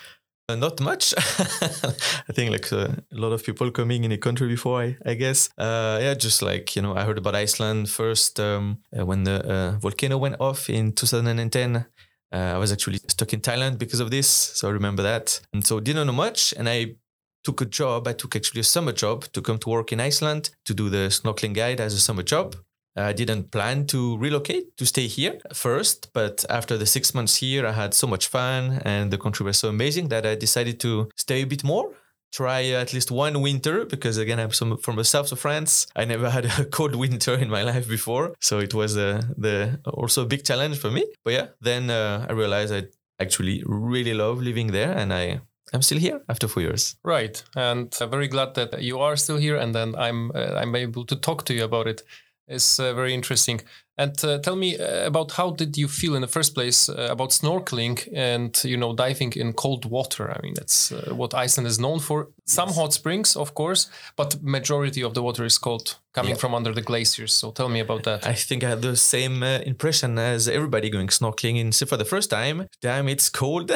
Uh, 0.48 0.54
not 0.54 0.80
much. 0.80 1.12
I 1.18 2.32
think 2.32 2.52
like 2.52 2.72
uh, 2.72 2.88
a 3.12 3.16
lot 3.16 3.32
of 3.32 3.44
people 3.44 3.72
coming 3.72 4.04
in 4.04 4.12
a 4.12 4.18
country 4.18 4.46
before, 4.46 4.80
I, 4.80 4.96
I 5.04 5.14
guess. 5.14 5.50
Uh, 5.58 5.98
yeah, 6.00 6.14
just 6.14 6.40
like, 6.40 6.76
you 6.76 6.82
know, 6.82 6.94
I 6.94 7.04
heard 7.04 7.18
about 7.18 7.34
Iceland 7.34 7.88
first 7.90 8.38
um, 8.38 8.78
uh, 8.96 9.04
when 9.04 9.24
the 9.24 9.44
uh, 9.44 9.78
volcano 9.80 10.18
went 10.18 10.36
off 10.38 10.70
in 10.70 10.92
2010. 10.92 11.86
Uh, 12.32 12.54
I 12.54 12.58
was 12.58 12.72
actually 12.72 12.98
stuck 13.08 13.32
in 13.32 13.40
Thailand 13.40 13.78
because 13.78 14.00
of 14.00 14.10
this. 14.10 14.28
So 14.28 14.68
I 14.68 14.72
remember 14.72 15.02
that. 15.02 15.40
And 15.52 15.64
so 15.64 15.80
didn't 15.80 16.06
know 16.06 16.12
much. 16.12 16.54
And 16.56 16.68
I 16.68 16.96
took 17.44 17.60
a 17.60 17.66
job. 17.66 18.08
I 18.08 18.12
took 18.12 18.34
actually 18.34 18.60
a 18.60 18.64
summer 18.64 18.92
job 18.92 19.24
to 19.32 19.40
come 19.40 19.58
to 19.58 19.68
work 19.68 19.92
in 19.92 20.00
Iceland 20.00 20.50
to 20.64 20.74
do 20.74 20.88
the 20.88 21.08
snorkeling 21.08 21.54
guide 21.54 21.80
as 21.80 21.94
a 21.94 22.00
summer 22.00 22.22
job. 22.22 22.56
I 22.96 23.12
didn't 23.12 23.50
plan 23.50 23.86
to 23.88 24.16
relocate 24.16 24.76
to 24.78 24.86
stay 24.86 25.06
here 25.06 25.38
first, 25.52 26.10
but 26.14 26.46
after 26.48 26.78
the 26.78 26.86
six 26.86 27.14
months 27.14 27.36
here, 27.36 27.66
I 27.66 27.72
had 27.72 27.92
so 27.92 28.06
much 28.06 28.28
fun 28.28 28.80
and 28.84 29.10
the 29.10 29.18
country 29.18 29.44
was 29.44 29.58
so 29.58 29.68
amazing 29.68 30.08
that 30.08 30.24
I 30.24 30.34
decided 30.34 30.80
to 30.80 31.10
stay 31.14 31.42
a 31.42 31.46
bit 31.46 31.62
more, 31.62 31.92
try 32.32 32.64
at 32.66 32.92
least 32.92 33.10
one 33.10 33.40
winter 33.40 33.84
because 33.84 34.18
again, 34.18 34.38
I'm 34.38 34.52
some, 34.52 34.76
from 34.78 34.96
the 34.96 35.04
south 35.04 35.32
of 35.32 35.40
France. 35.40 35.86
I 35.96 36.04
never 36.04 36.30
had 36.30 36.44
a 36.58 36.64
cold 36.64 36.94
winter 36.94 37.34
in 37.34 37.48
my 37.48 37.62
life 37.62 37.88
before, 37.88 38.34
so 38.40 38.58
it 38.58 38.74
was 38.74 38.96
uh, 38.96 39.22
the 39.36 39.80
also 39.84 40.22
a 40.22 40.26
big 40.26 40.44
challenge 40.44 40.78
for 40.78 40.90
me. 40.90 41.06
But 41.24 41.32
yeah, 41.32 41.46
then 41.60 41.90
uh, 41.90 42.26
I 42.28 42.32
realized 42.32 42.72
I 42.72 42.84
actually 43.20 43.62
really 43.66 44.14
love 44.14 44.42
living 44.42 44.72
there, 44.72 44.92
and 44.92 45.12
I 45.12 45.40
I'm 45.72 45.82
still 45.82 45.98
here 45.98 46.22
after 46.28 46.48
four 46.48 46.62
years. 46.62 46.96
Right, 47.04 47.42
and 47.56 47.96
I'm 48.00 48.10
very 48.10 48.28
glad 48.28 48.54
that 48.54 48.82
you 48.82 49.00
are 49.00 49.16
still 49.16 49.36
here, 49.36 49.56
and 49.56 49.74
then 49.74 49.94
I'm 49.96 50.30
uh, 50.34 50.54
I'm 50.54 50.74
able 50.74 51.04
to 51.06 51.16
talk 51.16 51.44
to 51.46 51.54
you 51.54 51.64
about 51.64 51.86
it. 51.86 52.02
It's 52.48 52.78
uh, 52.78 52.94
very 52.94 53.12
interesting. 53.12 53.60
And 53.98 54.22
uh, 54.24 54.38
tell 54.38 54.56
me 54.56 54.78
uh, 54.78 55.06
about 55.06 55.32
how 55.32 55.50
did 55.50 55.78
you 55.78 55.88
feel 55.88 56.14
in 56.14 56.20
the 56.20 56.28
first 56.28 56.54
place 56.54 56.88
uh, 56.88 57.08
about 57.10 57.30
snorkeling 57.30 58.06
and 58.12 58.62
you 58.62 58.76
know 58.76 58.94
diving 58.94 59.32
in 59.32 59.54
cold 59.54 59.86
water? 59.86 60.30
I 60.30 60.38
mean, 60.42 60.54
that's 60.54 60.92
uh, 60.92 61.14
what 61.14 61.32
Iceland 61.34 61.66
is 61.66 61.78
known 61.78 62.00
for. 62.00 62.28
Some 62.44 62.70
hot 62.72 62.92
springs, 62.92 63.36
of 63.36 63.54
course, 63.54 63.88
but 64.16 64.42
majority 64.42 65.02
of 65.02 65.14
the 65.14 65.22
water 65.22 65.44
is 65.44 65.56
cold, 65.58 65.96
coming 66.16 66.30
Yeah. 66.34 66.40
from 66.40 66.54
under 66.54 66.72
the 66.74 66.82
glaciers. 66.90 67.32
So 67.40 67.50
tell 67.52 67.68
me 67.68 67.80
about 67.80 68.02
that. 68.04 68.26
I 68.26 68.34
think 68.48 68.62
I 68.64 68.68
had 68.70 68.82
the 68.82 68.96
same 68.96 69.36
uh, 69.42 69.58
impression 69.72 70.18
as 70.18 70.48
everybody 70.48 70.88
going 70.90 71.08
snorkeling 71.08 71.56
in 71.62 71.72
for 71.72 71.98
the 71.98 72.04
first 72.14 72.30
time. 72.30 72.56
Damn, 72.82 73.08
it's 73.08 73.28
cold. 73.30 73.70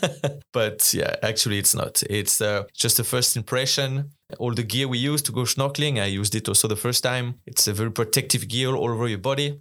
but 0.52 0.92
yeah, 0.94 1.14
actually, 1.22 1.58
it's 1.58 1.74
not. 1.74 2.02
It's 2.10 2.40
uh, 2.40 2.64
just 2.74 2.96
the 2.96 3.04
first 3.04 3.36
impression. 3.36 4.10
All 4.38 4.54
the 4.54 4.64
gear 4.72 4.88
we 4.88 4.98
use 4.98 5.22
to 5.22 5.32
go 5.32 5.42
snorkeling, 5.42 5.94
I 6.02 6.06
used 6.20 6.34
it 6.34 6.48
also 6.48 6.68
the 6.68 6.76
first 6.86 7.02
time. 7.02 7.26
It's 7.46 7.68
a 7.68 7.72
very 7.72 7.92
protective 7.92 8.48
gear 8.48 8.74
all 8.74 8.90
over 8.90 9.08
your 9.08 9.22
body. 9.30 9.60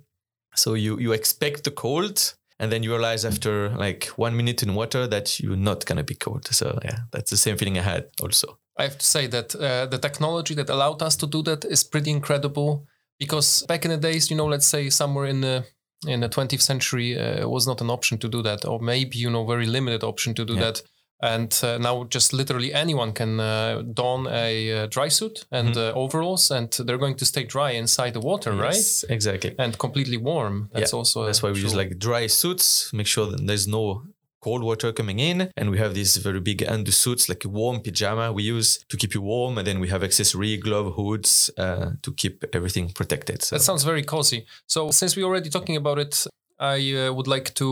So 0.56 0.74
you, 0.74 1.00
you 1.00 1.14
expect 1.14 1.64
the 1.64 1.72
cold. 1.72 2.36
And 2.58 2.72
then 2.72 2.84
you 2.84 2.92
realize 2.92 3.26
after 3.26 3.70
like 3.86 4.06
one 4.16 4.36
minute 4.38 4.64
in 4.64 4.76
water 4.76 5.08
that 5.08 5.40
you're 5.42 5.58
not 5.58 5.86
gonna 5.86 6.06
be 6.06 6.16
cold. 6.16 6.48
So 6.52 6.80
yeah, 6.86 7.00
that's 7.12 7.30
the 7.30 7.38
same 7.38 7.58
feeling 7.58 7.78
I 7.78 7.82
had 7.82 8.06
also. 8.24 8.58
I 8.78 8.84
have 8.84 8.98
to 8.98 9.06
say 9.06 9.28
that 9.28 9.56
uh, 9.56 9.86
the 9.86 9.98
technology 9.98 10.54
that 10.56 10.70
allowed 10.70 11.02
us 11.02 11.16
to 11.18 11.28
do 11.28 11.42
that 11.44 11.66
is 11.66 11.84
pretty 11.84 12.12
incredible 12.12 12.86
because 13.20 13.64
back 13.68 13.86
in 13.86 13.92
the 13.92 13.98
days, 13.98 14.30
you 14.30 14.36
know, 14.38 14.48
let's 14.48 14.66
say 14.68 14.90
somewhere 14.90 15.26
in 15.30 15.42
the 15.42 15.64
in 16.08 16.20
the 16.20 16.30
20th 16.30 16.62
century, 16.62 17.18
uh, 17.18 17.42
it 17.42 17.50
was 17.50 17.66
not 17.66 17.82
an 17.82 17.90
option 17.90 18.18
to 18.20 18.28
do 18.28 18.42
that, 18.44 18.66
or 18.66 18.80
maybe 18.82 19.18
you 19.18 19.30
know, 19.30 19.46
very 19.46 19.66
limited 19.66 20.04
option 20.04 20.34
to 20.36 20.46
do 20.46 20.54
Yeah. 20.54 20.60
that. 20.66 20.82
And 21.22 21.60
uh, 21.64 21.78
now, 21.78 22.04
just 22.04 22.34
literally 22.34 22.74
anyone 22.74 23.14
can 23.14 23.40
uh, 23.40 23.82
don 23.94 24.28
a 24.28 24.72
uh, 24.84 24.88
dry 24.88 25.08
suit 25.10 25.46
and 25.52 25.70
Mhm. 25.76 25.78
uh, 25.78 25.94
overalls, 25.96 26.52
and 26.52 26.70
they're 26.86 27.00
going 27.00 27.16
to 27.18 27.26
stay 27.26 27.46
dry 27.46 27.72
inside 27.72 28.12
the 28.12 28.20
water, 28.20 28.52
right? 28.52 28.76
Yes, 28.76 29.06
exactly. 29.10 29.56
And 29.58 29.78
completely 29.78 30.18
warm. 30.18 30.70
That's 30.74 30.94
also 30.94 31.26
That's 31.26 31.42
why 31.42 31.52
we 31.52 31.62
use 31.62 31.74
like 31.74 31.98
dry 31.98 32.28
suits, 32.28 32.92
make 32.94 33.08
sure 33.08 33.28
that 33.32 33.48
there's 33.48 33.66
no 33.68 34.04
cold 34.46 34.64
water 34.64 34.94
coming 34.94 35.20
in. 35.20 35.38
And 35.58 35.66
we 35.74 35.78
have 35.84 35.94
these 35.94 36.14
very 36.28 36.40
big 36.40 36.60
undersuits, 36.78 37.24
like 37.32 37.44
a 37.46 37.50
warm 37.60 37.78
pajama 37.82 38.26
we 38.32 38.44
use 38.58 38.70
to 38.90 38.98
keep 38.98 39.14
you 39.16 39.24
warm. 39.34 39.58
And 39.58 39.66
then 39.68 39.80
we 39.80 39.90
have 39.90 40.04
accessory 40.04 40.58
glove 40.58 40.94
hoods 40.98 41.50
uh, 41.58 41.88
to 42.04 42.10
keep 42.22 42.36
everything 42.58 42.86
protected. 43.00 43.44
So 43.44 43.56
That 43.56 43.64
sounds 43.64 43.84
very 43.84 44.04
cozy. 44.04 44.46
So, 44.68 44.92
since 44.92 45.12
we're 45.16 45.28
already 45.32 45.50
talking 45.50 45.78
about 45.78 45.98
it, 46.00 46.28
I 46.60 46.78
uh, 46.94 47.14
would 47.14 47.28
like 47.28 47.54
to 47.56 47.68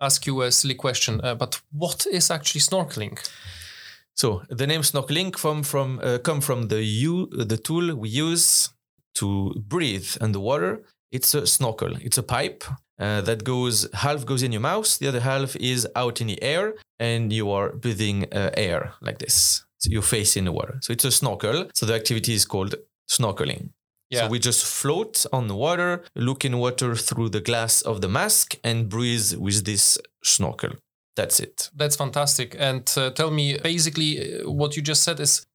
ask 0.00 0.26
you 0.26 0.42
a 0.42 0.50
silly 0.50 0.74
question. 0.74 1.20
Uh, 1.22 1.34
but 1.34 1.60
what 1.72 2.06
is 2.06 2.30
actually 2.30 2.60
snorkeling? 2.60 3.18
So 4.14 4.42
the 4.48 4.66
name 4.66 4.82
snorkeling 4.82 5.32
come 5.32 5.62
from 5.62 6.00
uh, 6.02 6.18
come 6.18 6.40
from 6.40 6.68
the 6.68 6.82
u 6.82 7.26
the 7.52 7.58
tool 7.58 7.94
we 7.94 8.08
use 8.08 8.70
to 9.14 9.52
breathe 9.72 10.08
underwater. 10.20 10.82
It's 11.12 11.34
a 11.34 11.46
snorkel. 11.46 11.96
It's 12.00 12.18
a 12.18 12.22
pipe 12.22 12.64
uh, 12.98 13.20
that 13.22 13.44
goes 13.44 13.88
half 13.92 14.24
goes 14.24 14.42
in 14.42 14.52
your 14.52 14.60
mouth, 14.60 14.98
the 14.98 15.08
other 15.08 15.20
half 15.20 15.56
is 15.56 15.86
out 15.94 16.20
in 16.20 16.26
the 16.28 16.42
air, 16.42 16.74
and 16.98 17.32
you 17.32 17.50
are 17.50 17.72
breathing 17.72 18.24
uh, 18.32 18.50
air 18.56 18.94
like 19.00 19.18
this. 19.18 19.64
So 19.78 19.90
your 19.90 20.02
face 20.02 20.36
in 20.36 20.44
the 20.44 20.52
water. 20.52 20.78
So 20.80 20.92
it's 20.92 21.04
a 21.04 21.10
snorkel. 21.10 21.68
So 21.74 21.86
the 21.86 21.94
activity 21.94 22.32
is 22.32 22.44
called 22.44 22.74
snorkeling. 23.08 23.70
Yeah. 24.10 24.20
So 24.20 24.28
we 24.28 24.38
just 24.38 24.64
float 24.64 25.26
on 25.32 25.48
the 25.48 25.54
water, 25.54 26.04
look 26.14 26.44
in 26.44 26.58
water 26.58 26.94
through 26.94 27.30
the 27.30 27.40
glass 27.40 27.82
of 27.82 28.00
the 28.00 28.08
mask, 28.08 28.56
and 28.62 28.88
breathe 28.88 29.34
with 29.34 29.64
this 29.64 29.98
snorkel. 30.22 30.70
That's 31.16 31.40
it. 31.40 31.70
That's 31.74 31.96
fantastic. 31.96 32.54
And 32.58 32.90
uh, 32.96 33.10
tell 33.10 33.30
me, 33.30 33.58
basically, 33.58 34.40
uh, 34.40 34.50
what 34.50 34.76
you 34.76 34.82
just 34.82 35.02
said 35.02 35.18
is 35.18 35.46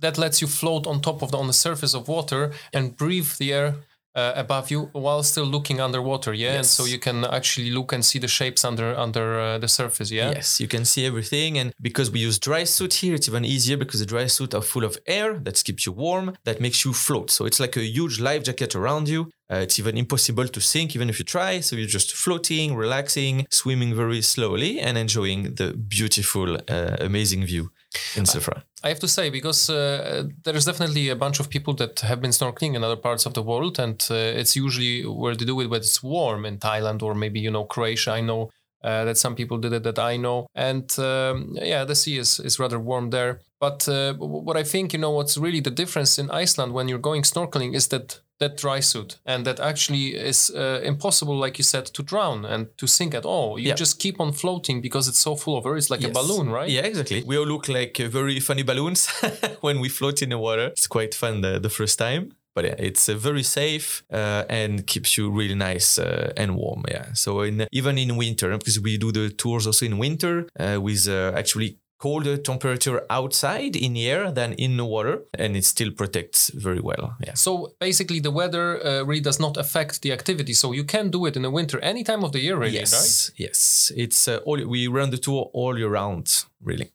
that 0.00 0.16
lets 0.16 0.40
you 0.40 0.46
float 0.46 0.86
on 0.86 1.00
top 1.00 1.22
of 1.22 1.32
the 1.32 1.38
on 1.38 1.48
the 1.48 1.52
surface 1.52 1.92
of 1.92 2.08
water 2.08 2.52
and 2.72 2.96
breathe 2.96 3.32
the 3.38 3.52
air 3.52 3.74
uh, 4.14 4.32
above 4.36 4.70
you 4.70 4.90
while 4.92 5.22
still 5.22 5.44
looking 5.46 5.80
underwater. 5.80 6.32
Yeah, 6.32 6.48
and 6.48 6.56
Yes. 6.58 6.70
so 6.70 6.84
you 6.84 6.98
can 6.98 7.24
actually 7.24 7.70
look 7.70 7.92
and 7.92 8.04
see 8.04 8.18
the 8.18 8.28
shapes 8.28 8.64
under 8.64 8.96
under 8.96 9.40
uh, 9.40 9.58
the 9.58 9.68
surface. 9.68 10.10
Yeah. 10.10 10.30
Yes, 10.30 10.60
you 10.60 10.68
can 10.68 10.84
see 10.84 11.06
everything. 11.06 11.58
And 11.58 11.72
because 11.80 12.10
we 12.10 12.20
use 12.20 12.38
dry 12.38 12.64
suit 12.64 12.94
here, 12.94 13.14
it's 13.14 13.28
even 13.28 13.44
easier 13.44 13.76
because 13.76 14.00
the 14.00 14.06
dry 14.06 14.26
suit 14.26 14.54
are 14.54 14.62
full 14.62 14.84
of 14.84 14.96
air 15.06 15.38
that 15.44 15.62
keeps 15.64 15.86
you 15.86 15.92
warm, 15.92 16.34
that 16.44 16.60
makes 16.60 16.84
you 16.84 16.92
float. 16.92 17.30
So 17.30 17.44
it's 17.46 17.60
like 17.60 17.76
a 17.76 17.84
huge 17.84 18.20
life 18.20 18.42
jacket 18.44 18.74
around 18.74 19.08
you. 19.08 19.30
Uh, 19.50 19.56
it's 19.64 19.78
even 19.78 19.96
impossible 19.96 20.46
to 20.48 20.60
sink 20.60 20.94
even 20.94 21.08
if 21.08 21.18
you 21.18 21.24
try. 21.24 21.60
So 21.60 21.76
you're 21.76 21.86
just 21.98 22.12
floating, 22.14 22.76
relaxing, 22.76 23.46
swimming 23.50 23.94
very 23.94 24.20
slowly, 24.22 24.78
and 24.80 24.98
enjoying 24.98 25.54
the 25.54 25.72
beautiful, 25.74 26.56
uh, 26.68 26.96
amazing 27.00 27.44
view 27.46 27.70
in 28.16 28.24
Silfra. 28.24 28.62
I 28.84 28.88
have 28.88 29.00
to 29.00 29.08
say 29.08 29.30
because 29.30 29.70
uh, 29.70 30.24
there 30.44 30.56
is 30.56 30.64
definitely 30.64 31.08
a 31.08 31.16
bunch 31.16 31.40
of 31.40 31.48
people 31.48 31.74
that 31.74 32.00
have 32.00 32.20
been 32.20 32.30
snorkeling 32.30 32.74
in 32.74 32.84
other 32.84 32.96
parts 32.96 33.26
of 33.26 33.34
the 33.34 33.42
world, 33.42 33.78
and 33.78 34.06
uh, 34.10 34.14
it's 34.14 34.54
usually 34.56 35.04
where 35.04 35.34
they 35.34 35.44
do 35.44 35.60
it 35.60 35.70
when 35.70 35.80
it's 35.80 36.02
warm 36.02 36.44
in 36.44 36.58
Thailand 36.58 37.02
or 37.02 37.14
maybe 37.14 37.40
you 37.40 37.50
know 37.50 37.64
Croatia. 37.64 38.12
I 38.12 38.20
know 38.20 38.50
uh, 38.84 39.04
that 39.04 39.18
some 39.18 39.34
people 39.34 39.58
did 39.58 39.72
it 39.72 39.82
that 39.82 39.98
I 39.98 40.16
know, 40.16 40.46
and 40.54 40.88
um, 40.98 41.56
yeah, 41.60 41.84
the 41.84 41.94
sea 41.94 42.18
is 42.18 42.40
is 42.40 42.58
rather 42.58 42.78
warm 42.78 43.10
there. 43.10 43.40
But 43.60 43.88
uh, 43.88 44.14
what 44.14 44.56
I 44.56 44.62
think 44.62 44.92
you 44.92 45.00
know 45.00 45.10
what's 45.10 45.36
really 45.36 45.60
the 45.60 45.70
difference 45.70 46.18
in 46.18 46.30
Iceland 46.30 46.72
when 46.72 46.88
you're 46.88 46.98
going 46.98 47.22
snorkeling 47.22 47.74
is 47.74 47.88
that 47.88 48.20
that 48.40 48.56
dry 48.56 48.80
suit 48.80 49.18
and 49.26 49.44
that 49.44 49.58
actually 49.60 50.14
is 50.14 50.50
uh, 50.54 50.80
impossible 50.84 51.36
like 51.36 51.58
you 51.58 51.64
said 51.64 51.84
to 51.86 52.02
drown 52.02 52.44
and 52.44 52.66
to 52.78 52.86
sink 52.86 53.14
at 53.14 53.24
all 53.24 53.58
you 53.58 53.68
Yeah. 53.68 53.74
just 53.74 53.98
keep 53.98 54.20
on 54.20 54.32
floating 54.32 54.80
because 54.80 55.08
it's 55.08 55.18
so 55.18 55.34
full 55.36 55.56
of 55.58 55.66
air 55.66 55.76
it's 55.76 55.90
like 55.90 56.04
a 56.04 56.10
balloon 56.10 56.48
right 56.50 56.70
Yeah, 56.70 56.82
exactly. 56.86 57.22
We 57.26 57.36
all 57.38 57.46
look 57.46 57.68
like 57.68 57.96
very 57.96 58.40
funny 58.40 58.62
balloons 58.62 59.08
when 59.60 59.80
we 59.80 59.88
float 59.88 60.22
in 60.22 60.28
the 60.30 60.38
water. 60.38 60.66
It's 60.76 60.86
quite 60.86 61.14
fun 61.14 61.40
the, 61.40 61.58
the 61.58 61.70
first 61.70 61.98
time. 61.98 62.32
But 62.54 62.64
yeah, 62.64 62.74
it's 62.78 63.08
uh, 63.08 63.14
very 63.14 63.42
safe 63.44 64.02
uh, 64.12 64.44
and 64.48 64.84
keeps 64.86 65.16
you 65.16 65.30
really 65.30 65.54
nice 65.54 65.98
uh, 65.98 66.32
and 66.36 66.56
warm. 66.56 66.82
Yeah. 66.90 67.12
So 67.14 67.42
in, 67.42 67.66
even 67.70 67.98
in 67.98 68.16
winter, 68.16 68.56
because 68.58 68.80
we 68.80 68.98
do 68.98 69.12
the 69.12 69.30
tours 69.30 69.66
also 69.66 69.86
in 69.86 69.96
winter 69.98 70.46
uh, 70.58 70.80
with 70.80 71.06
uh, 71.08 71.32
actually 71.36 71.78
colder 71.98 72.36
temperature 72.36 73.04
outside 73.10 73.76
in 73.76 73.94
the 73.94 74.08
air 74.08 74.30
than 74.30 74.52
in 74.52 74.76
the 74.76 74.84
water, 74.84 75.22
and 75.34 75.56
it 75.56 75.64
still 75.64 75.90
protects 75.90 76.50
very 76.50 76.80
well. 76.80 77.16
Yeah. 77.24 77.34
So 77.34 77.72
basically, 77.80 78.20
the 78.20 78.30
weather 78.30 78.84
uh, 78.84 79.02
really 79.04 79.20
does 79.20 79.40
not 79.40 79.56
affect 79.56 80.02
the 80.02 80.12
activity. 80.12 80.54
So 80.54 80.72
you 80.72 80.84
can 80.84 81.10
do 81.10 81.26
it 81.26 81.36
in 81.36 81.42
the 81.42 81.50
winter, 81.50 81.78
any 81.80 82.04
time 82.04 82.24
of 82.24 82.32
the 82.32 82.40
year, 82.40 82.56
really, 82.56 82.74
yes, 82.74 82.92
right? 82.92 83.40
yes. 83.40 83.92
It's 83.96 84.28
uh, 84.28 84.38
all 84.44 84.64
we 84.64 84.86
run 84.88 85.10
the 85.10 85.18
tour 85.18 85.50
all 85.52 85.78
year 85.78 85.88
round, 85.88 86.44
really. 86.62 86.92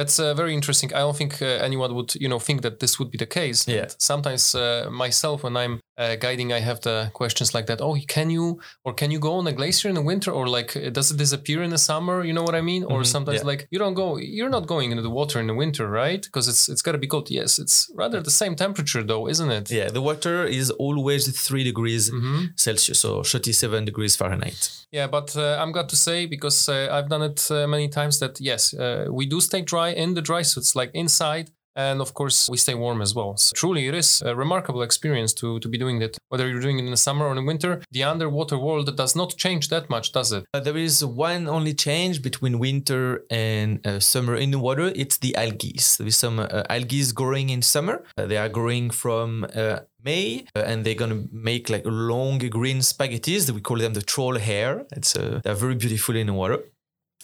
That's 0.00 0.18
uh, 0.18 0.32
very 0.42 0.54
interesting. 0.54 0.88
I 0.94 1.00
don't 1.00 1.16
think 1.16 1.42
uh, 1.42 1.46
anyone 1.68 1.94
would, 1.96 2.14
you 2.14 2.28
know, 2.32 2.38
think 2.38 2.62
that 2.62 2.80
this 2.80 2.98
would 2.98 3.10
be 3.10 3.18
the 3.18 3.26
case. 3.40 3.68
Yeah. 3.68 3.82
And 3.82 3.94
sometimes 3.98 4.54
uh, 4.54 4.88
myself, 4.90 5.42
when 5.44 5.56
I'm 5.62 5.74
uh, 5.98 6.16
guiding, 6.16 6.52
I 6.52 6.60
have 6.60 6.80
the 6.80 7.10
questions 7.12 7.52
like 7.56 7.66
that. 7.66 7.80
Oh, 7.82 7.94
can 8.08 8.30
you 8.30 8.60
or 8.86 8.94
can 8.94 9.10
you 9.10 9.18
go 9.18 9.32
on 9.34 9.46
a 9.46 9.52
glacier 9.52 9.88
in 9.90 9.94
the 9.94 10.06
winter, 10.12 10.30
or 10.38 10.48
like 10.48 10.70
does 10.92 11.10
it 11.10 11.18
disappear 11.18 11.62
in 11.62 11.70
the 11.70 11.78
summer? 11.90 12.24
You 12.24 12.32
know 12.32 12.42
what 12.42 12.54
I 12.54 12.62
mean? 12.62 12.82
Or 12.84 13.00
Mhm, 13.00 13.06
sometimes 13.06 13.40
yeah. 13.40 13.50
like 13.50 13.68
you 13.72 13.78
don't 13.78 13.94
go, 14.02 14.16
you're 14.16 14.48
not 14.58 14.66
going 14.66 14.90
into 14.92 15.02
the 15.02 15.10
water 15.20 15.38
in 15.40 15.46
the 15.46 15.54
winter, 15.54 15.84
right? 16.04 16.22
Because 16.22 16.48
it's 16.48 16.68
it's 16.72 16.82
got 16.82 16.92
to 16.92 16.98
be 16.98 17.06
cold. 17.06 17.28
Yes, 17.30 17.58
it's 17.58 17.76
rather 17.94 18.22
the 18.22 18.30
same 18.42 18.54
temperature 18.56 19.02
though, 19.06 19.28
isn't 19.28 19.50
it? 19.58 19.70
Yeah, 19.70 19.90
the 19.92 20.00
water 20.00 20.36
is 20.60 20.70
always 20.86 21.22
three 21.46 21.64
degrees 21.64 22.08
hmm 22.08 22.44
Celsius, 22.56 23.00
so 23.00 23.22
37 23.22 23.84
degrees 23.84 24.16
Fahrenheit. 24.16 24.70
Yeah, 24.92 25.06
but 25.10 25.36
uh, 25.36 25.58
I'm 25.62 25.72
glad 25.72 25.88
to 25.90 25.96
say 25.96 26.26
because 26.26 26.68
uh, 26.68 26.88
I've 26.90 27.08
done 27.08 27.22
it 27.30 27.50
uh, 27.50 27.66
many 27.68 27.88
times 27.88 28.18
that 28.18 28.40
yes, 28.40 28.74
uh, 28.74 29.06
we 29.10 29.26
do 29.26 29.40
stay 29.40 29.60
dry 29.62 29.89
in 29.94 30.14
the 30.14 30.22
dry 30.22 30.42
suits, 30.42 30.74
like 30.74 30.90
inside, 30.94 31.50
and 31.76 32.00
of 32.00 32.14
course 32.14 32.48
we 32.50 32.56
stay 32.56 32.74
warm 32.74 33.00
as 33.00 33.14
well. 33.14 33.36
So 33.36 33.52
truly, 33.54 33.86
it 33.86 33.94
is 33.94 34.22
a 34.22 34.34
remarkable 34.34 34.82
experience 34.82 35.32
to 35.34 35.58
to 35.60 35.68
be 35.68 35.78
doing 35.78 35.98
that. 36.00 36.18
Whether 36.28 36.48
you're 36.48 36.60
doing 36.60 36.78
it 36.78 36.84
in 36.84 36.90
the 36.90 36.96
summer 37.08 37.26
or 37.26 37.30
in 37.30 37.36
the 37.36 37.44
winter, 37.52 37.72
the 37.90 38.04
underwater 38.04 38.58
world 38.58 38.96
does 38.96 39.14
not 39.16 39.36
change 39.36 39.68
that 39.68 39.88
much, 39.88 40.12
does 40.12 40.32
it? 40.32 40.44
Uh, 40.54 40.60
there 40.60 40.76
is 40.76 41.04
one 41.04 41.48
only 41.48 41.74
change 41.74 42.22
between 42.22 42.58
winter 42.58 43.24
and 43.30 43.84
uh, 43.86 44.00
summer 44.00 44.34
in 44.36 44.50
the 44.50 44.58
water. 44.58 44.92
It's 44.94 45.18
the 45.18 45.34
algae. 45.36 45.76
There 45.98 46.08
is 46.08 46.16
some 46.16 46.38
uh, 46.40 46.64
algae 46.68 47.12
growing 47.14 47.50
in 47.50 47.62
summer. 47.62 47.96
Uh, 48.16 48.26
they 48.26 48.36
are 48.36 48.48
growing 48.48 48.90
from 48.90 49.46
uh, 49.54 49.80
May, 50.04 50.46
uh, 50.56 50.60
and 50.60 50.84
they're 50.84 50.94
gonna 51.02 51.24
make 51.32 51.68
like 51.68 51.82
long 51.84 52.38
green 52.38 52.78
spaghettis. 52.78 53.50
We 53.50 53.60
call 53.60 53.78
them 53.78 53.94
the 53.94 54.02
troll 54.02 54.38
hair. 54.38 54.86
It's 54.92 55.16
uh, 55.16 55.40
they're 55.42 55.54
very 55.54 55.74
beautiful 55.74 56.16
in 56.16 56.26
the 56.26 56.34
water. 56.34 56.58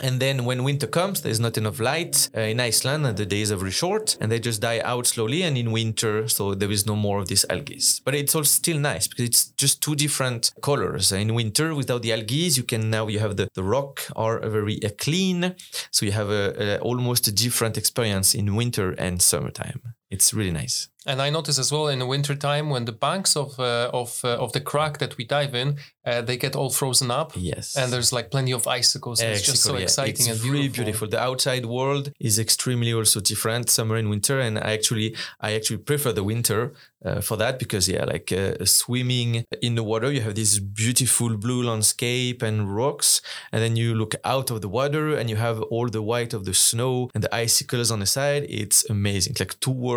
And 0.02 0.20
then 0.20 0.44
when 0.44 0.62
winter 0.62 0.86
comes, 0.86 1.22
there's 1.22 1.40
not 1.40 1.56
enough 1.56 1.80
light 1.80 2.28
uh, 2.36 2.40
in 2.40 2.60
Iceland, 2.60 3.06
and 3.06 3.16
the 3.16 3.24
days 3.24 3.50
are 3.50 3.56
very 3.56 3.70
short, 3.70 4.18
and 4.20 4.30
they 4.30 4.38
just 4.38 4.60
die 4.60 4.80
out 4.80 5.06
slowly. 5.06 5.42
And 5.42 5.56
in 5.56 5.72
winter, 5.72 6.28
so 6.28 6.54
there 6.54 6.70
is 6.70 6.86
no 6.86 6.96
more 6.96 7.18
of 7.18 7.28
these 7.28 7.46
algae. 7.48 7.80
But 8.04 8.14
it's 8.14 8.34
all 8.34 8.44
still 8.44 8.78
nice 8.78 9.08
because 9.08 9.24
it's 9.24 9.46
just 9.52 9.82
two 9.82 9.94
different 9.94 10.52
colors. 10.60 11.12
In 11.12 11.34
winter, 11.34 11.74
without 11.74 12.02
the 12.02 12.12
algae, 12.12 12.50
you 12.58 12.62
can 12.62 12.90
now 12.90 13.06
you 13.08 13.18
have 13.20 13.36
the, 13.36 13.48
the 13.54 13.62
rock 13.62 14.02
are 14.14 14.38
very 14.48 14.82
uh, 14.84 14.90
clean, 14.98 15.54
so 15.90 16.04
you 16.04 16.12
have 16.12 16.28
a, 16.28 16.76
a 16.76 16.78
almost 16.80 17.26
a 17.28 17.32
different 17.32 17.78
experience 17.78 18.34
in 18.34 18.54
winter 18.54 18.92
and 18.98 19.22
summertime. 19.22 19.80
It's 20.10 20.32
really 20.32 20.52
nice. 20.52 20.88
And 21.08 21.22
I 21.22 21.30
notice 21.30 21.56
as 21.60 21.70
well 21.70 21.86
in 21.86 22.00
the 22.00 22.06
winter 22.06 22.34
time 22.34 22.68
when 22.68 22.84
the 22.84 22.92
banks 22.92 23.36
of 23.36 23.60
uh, 23.60 23.90
of 23.92 24.20
uh, 24.24 24.38
of 24.44 24.52
the 24.52 24.60
crack 24.60 24.98
that 24.98 25.16
we 25.16 25.24
dive 25.24 25.54
in, 25.54 25.76
uh, 26.04 26.20
they 26.22 26.36
get 26.36 26.56
all 26.56 26.70
frozen 26.70 27.10
up, 27.12 27.32
Yes. 27.36 27.76
and 27.76 27.92
there's 27.92 28.12
like 28.12 28.28
plenty 28.30 28.52
of 28.52 28.66
icicles. 28.66 29.20
And 29.20 29.30
it's 29.30 29.46
just 29.46 29.62
so 29.62 29.74
yeah. 29.76 29.82
exciting 29.84 30.26
It's 30.26 30.42
and 30.42 30.50
really 30.50 30.68
beautiful. 30.68 30.84
beautiful. 30.84 31.08
The 31.08 31.20
outside 31.22 31.64
world 31.66 32.10
is 32.18 32.38
extremely 32.40 32.92
also 32.92 33.20
different, 33.20 33.70
summer 33.70 33.94
and 33.96 34.10
winter, 34.10 34.40
and 34.40 34.58
I 34.58 34.72
actually 34.72 35.14
I 35.40 35.54
actually 35.54 35.78
prefer 35.78 36.12
the 36.12 36.24
winter 36.24 36.72
uh, 37.04 37.20
for 37.20 37.36
that 37.36 37.60
because 37.60 37.88
yeah, 37.88 38.04
like 38.04 38.32
uh, 38.32 38.64
swimming 38.64 39.44
in 39.62 39.76
the 39.76 39.84
water, 39.84 40.10
you 40.10 40.22
have 40.22 40.34
this 40.34 40.58
beautiful 40.58 41.36
blue 41.36 41.62
landscape 41.62 42.42
and 42.42 42.74
rocks, 42.76 43.20
and 43.52 43.62
then 43.62 43.76
you 43.76 43.94
look 43.94 44.14
out 44.24 44.50
of 44.50 44.60
the 44.60 44.68
water 44.68 45.14
and 45.18 45.30
you 45.30 45.36
have 45.36 45.62
all 45.70 45.88
the 45.88 46.02
white 46.02 46.34
of 46.34 46.44
the 46.46 46.54
snow 46.54 47.10
and 47.14 47.22
the 47.22 47.32
icicles 47.32 47.92
on 47.92 48.00
the 48.00 48.06
side. 48.06 48.44
It's 48.48 48.84
amazing. 48.90 49.32
It's 49.32 49.40
like 49.40 49.60
two 49.60 49.70
worlds 49.70 49.95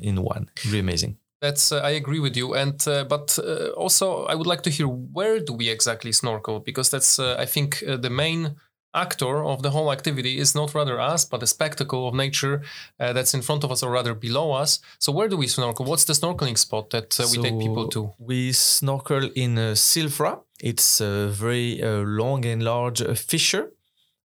in 0.00 0.22
one. 0.22 0.50
Really 0.64 0.80
amazing. 0.80 1.16
That's 1.40 1.72
uh, 1.72 1.78
I 1.78 1.90
agree 1.90 2.20
with 2.20 2.36
you, 2.36 2.54
and 2.54 2.86
uh, 2.86 3.04
but 3.04 3.38
uh, 3.38 3.68
also 3.70 4.26
I 4.26 4.34
would 4.34 4.46
like 4.46 4.62
to 4.62 4.70
hear 4.70 4.86
where 4.86 5.40
do 5.40 5.54
we 5.54 5.70
exactly 5.70 6.12
snorkel 6.12 6.60
because 6.60 6.90
that's 6.90 7.18
uh, 7.18 7.36
I 7.38 7.46
think 7.46 7.82
uh, 7.82 7.96
the 7.96 8.10
main 8.10 8.56
actor 8.94 9.44
of 9.44 9.62
the 9.62 9.70
whole 9.70 9.92
activity 9.92 10.38
is 10.38 10.54
not 10.54 10.74
rather 10.74 11.00
us 11.00 11.24
but 11.24 11.40
the 11.40 11.46
spectacle 11.46 12.08
of 12.08 12.14
nature 12.14 12.62
uh, 12.98 13.12
that's 13.12 13.34
in 13.34 13.42
front 13.42 13.64
of 13.64 13.70
us 13.70 13.82
or 13.82 13.90
rather 13.90 14.14
below 14.14 14.52
us. 14.52 14.80
So 14.98 15.12
where 15.12 15.28
do 15.28 15.36
we 15.36 15.46
snorkel? 15.46 15.86
What's 15.86 16.04
the 16.04 16.12
snorkeling 16.12 16.58
spot 16.58 16.90
that 16.90 17.18
uh, 17.20 17.26
we 17.30 17.38
take 17.38 17.58
people 17.58 17.88
to? 17.88 18.12
We 18.18 18.52
snorkel 18.52 19.30
in 19.34 19.58
uh, 19.58 19.74
Silfra. 19.74 20.40
It's 20.60 21.00
a 21.00 21.28
very 21.28 21.82
uh, 21.82 22.00
long 22.00 22.44
and 22.44 22.62
large 22.62 23.00
uh, 23.00 23.14
fissure 23.14 23.72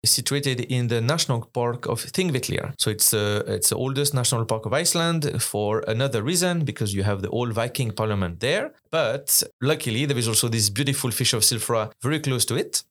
situated 0.05 0.61
in 0.61 0.89
the 0.89 1.01
national 1.01 1.43
park 1.53 1.87
of 1.87 2.01
Thingvellir. 2.01 2.73
So 2.79 2.91
it's 2.91 3.13
uh, 3.15 3.43
it's 3.47 3.71
the 3.71 3.77
oldest 3.77 4.15
national 4.15 4.45
park 4.45 4.67
of 4.67 4.73
Iceland 4.73 5.43
for 5.43 5.83
another 5.87 6.23
reason 6.23 6.65
because 6.65 6.95
you 6.95 7.03
have 7.03 7.23
the 7.23 7.31
old 7.31 7.53
Viking 7.53 7.91
parliament 7.93 8.41
there. 8.41 8.73
But 8.91 9.43
luckily 9.61 10.07
there 10.07 10.19
is 10.19 10.29
also 10.29 10.49
this 10.49 10.71
beautiful 10.71 11.11
fissure 11.11 11.39
of 11.39 11.43
Silfra 11.43 11.91
very 12.03 12.21
close 12.21 12.45
to 12.47 12.57
it. 12.57 12.83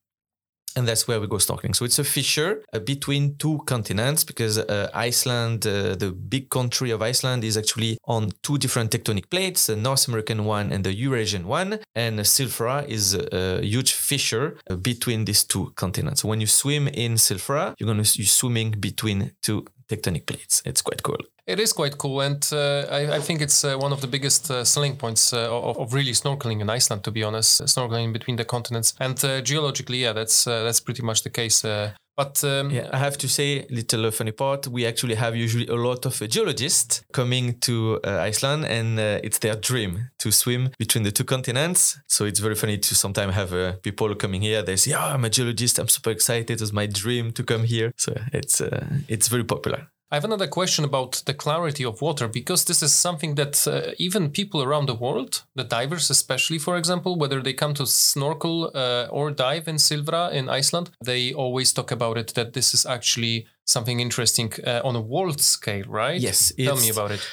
And 0.75 0.87
that's 0.87 1.07
where 1.07 1.19
we 1.19 1.27
go 1.27 1.37
snorkeling. 1.37 1.75
So 1.75 1.85
it's 1.85 1.99
a 1.99 2.03
fissure 2.03 2.63
uh, 2.73 2.79
between 2.79 3.35
two 3.37 3.59
continents 3.65 4.23
because 4.23 4.57
uh, 4.57 4.89
Iceland, 4.93 5.67
uh, 5.67 5.95
the 5.95 6.11
big 6.11 6.49
country 6.49 6.91
of 6.91 7.01
Iceland, 7.01 7.43
is 7.43 7.57
actually 7.57 7.97
on 8.05 8.31
two 8.41 8.57
different 8.57 8.91
tectonic 8.91 9.29
plates, 9.29 9.67
the 9.67 9.75
North 9.75 10.07
American 10.07 10.45
one 10.45 10.71
and 10.71 10.83
the 10.83 10.93
Eurasian 10.93 11.47
one. 11.47 11.79
And 11.95 12.19
Silfra 12.19 12.87
is 12.87 13.13
a, 13.13 13.59
a 13.59 13.61
huge 13.61 13.93
fissure 13.93 14.57
uh, 14.69 14.75
between 14.75 15.25
these 15.25 15.43
two 15.43 15.71
continents. 15.75 16.21
So 16.21 16.27
when 16.27 16.41
you 16.41 16.47
swim 16.47 16.87
in 16.87 17.13
Silfra, 17.15 17.75
you're 17.77 17.87
going 17.91 18.03
to 18.03 18.17
you're 18.17 18.25
swimming 18.25 18.71
between 18.71 19.31
two 19.41 19.65
tectonic 19.87 20.25
plates. 20.25 20.61
It's 20.65 20.81
quite 20.81 21.03
cool. 21.03 21.17
It 21.45 21.59
is 21.59 21.73
quite 21.73 21.97
cool, 21.97 22.21
and 22.21 22.41
uh, 22.53 22.85
I, 22.89 23.17
I 23.17 23.19
think 23.19 23.41
it's 23.41 23.65
uh, 23.65 23.75
one 23.77 23.91
of 23.91 23.99
the 23.99 24.07
biggest 24.07 24.49
uh, 24.49 24.63
selling 24.63 24.95
points 24.95 25.33
uh, 25.33 25.51
of, 25.51 25.77
of 25.77 25.93
really 25.93 26.13
snorkeling 26.13 26.61
in 26.61 26.69
Iceland. 26.69 27.03
To 27.03 27.11
be 27.11 27.21
honest, 27.21 27.61
snorkeling 27.63 28.13
between 28.13 28.37
the 28.37 28.45
continents, 28.45 28.93
and 28.99 29.21
uh, 29.25 29.41
geologically, 29.41 29.97
yeah, 29.97 30.13
that's 30.13 30.47
uh, 30.47 30.63
that's 30.63 30.79
pretty 30.79 31.03
much 31.03 31.23
the 31.23 31.29
case. 31.29 31.65
Uh, 31.65 31.91
but 32.15 32.43
um, 32.45 32.69
Yeah, 32.69 32.89
I 32.93 32.97
have 32.97 33.17
to 33.17 33.27
say, 33.27 33.65
little 33.69 34.09
funny 34.11 34.31
part. 34.31 34.67
We 34.67 34.85
actually 34.85 35.15
have 35.15 35.35
usually 35.35 35.67
a 35.67 35.75
lot 35.75 36.05
of 36.05 36.21
geologists 36.29 37.03
coming 37.11 37.59
to 37.61 37.99
uh, 38.05 38.19
Iceland, 38.19 38.65
and 38.65 38.97
uh, 38.97 39.19
it's 39.21 39.39
their 39.39 39.55
dream 39.55 40.11
to 40.19 40.31
swim 40.31 40.69
between 40.79 41.03
the 41.03 41.11
two 41.11 41.25
continents. 41.25 41.99
So 42.07 42.23
it's 42.23 42.39
very 42.39 42.55
funny 42.55 42.77
to 42.77 42.95
sometimes 42.95 43.33
have 43.33 43.53
uh, 43.53 43.73
people 43.81 44.15
coming 44.15 44.43
here. 44.43 44.61
They 44.63 44.77
say, 44.77 44.93
"Oh, 44.93 45.13
I'm 45.13 45.25
a 45.25 45.29
geologist. 45.29 45.77
I'm 45.77 45.89
super 45.89 46.11
excited. 46.11 46.61
It's 46.61 46.71
my 46.71 46.85
dream 46.87 47.33
to 47.33 47.43
come 47.43 47.65
here." 47.65 47.91
So 47.97 48.13
it's 48.31 48.61
uh, 48.61 48.85
it's 49.09 49.27
very 49.27 49.43
popular. 49.43 49.89
I 50.11 50.15
have 50.17 50.25
another 50.25 50.47
question 50.47 50.85
about 50.85 51.23
the 51.25 51.33
clarity 51.33 51.83
of 51.83 52.01
water 52.01 52.27
because 52.27 52.65
this 52.65 52.83
is 52.83 52.91
something 52.91 53.33
that 53.35 53.67
uh, 53.67 53.93
even 53.97 54.29
people 54.29 54.61
around 54.61 54.85
the 54.85 54.93
world, 54.93 55.43
the 55.55 55.63
divers 55.63 56.11
especially, 56.11 56.59
for 56.59 56.77
example, 56.77 57.17
whether 57.17 57.41
they 57.41 57.53
come 57.53 57.73
to 57.73 57.87
snorkel 57.87 58.71
uh, 58.75 59.07
or 59.09 59.31
dive 59.31 59.67
in 59.67 59.77
Silfra 59.77 60.31
in 60.31 60.49
Iceland, 60.49 60.91
they 61.03 61.33
always 61.33 61.73
talk 61.73 61.91
about 61.91 62.17
it 62.19 62.35
that 62.35 62.53
this 62.53 62.75
is 62.75 62.85
actually 62.85 63.47
something 63.65 63.99
interesting 63.99 64.53
uh, 64.67 64.81
on 64.83 64.95
a 64.95 65.01
world 65.01 65.41
scale, 65.41 65.85
right? 65.87 66.21
Yes, 66.21 66.53
Tell 66.57 66.77
me 66.77 66.89
about 66.89 67.11
it. 67.11 67.27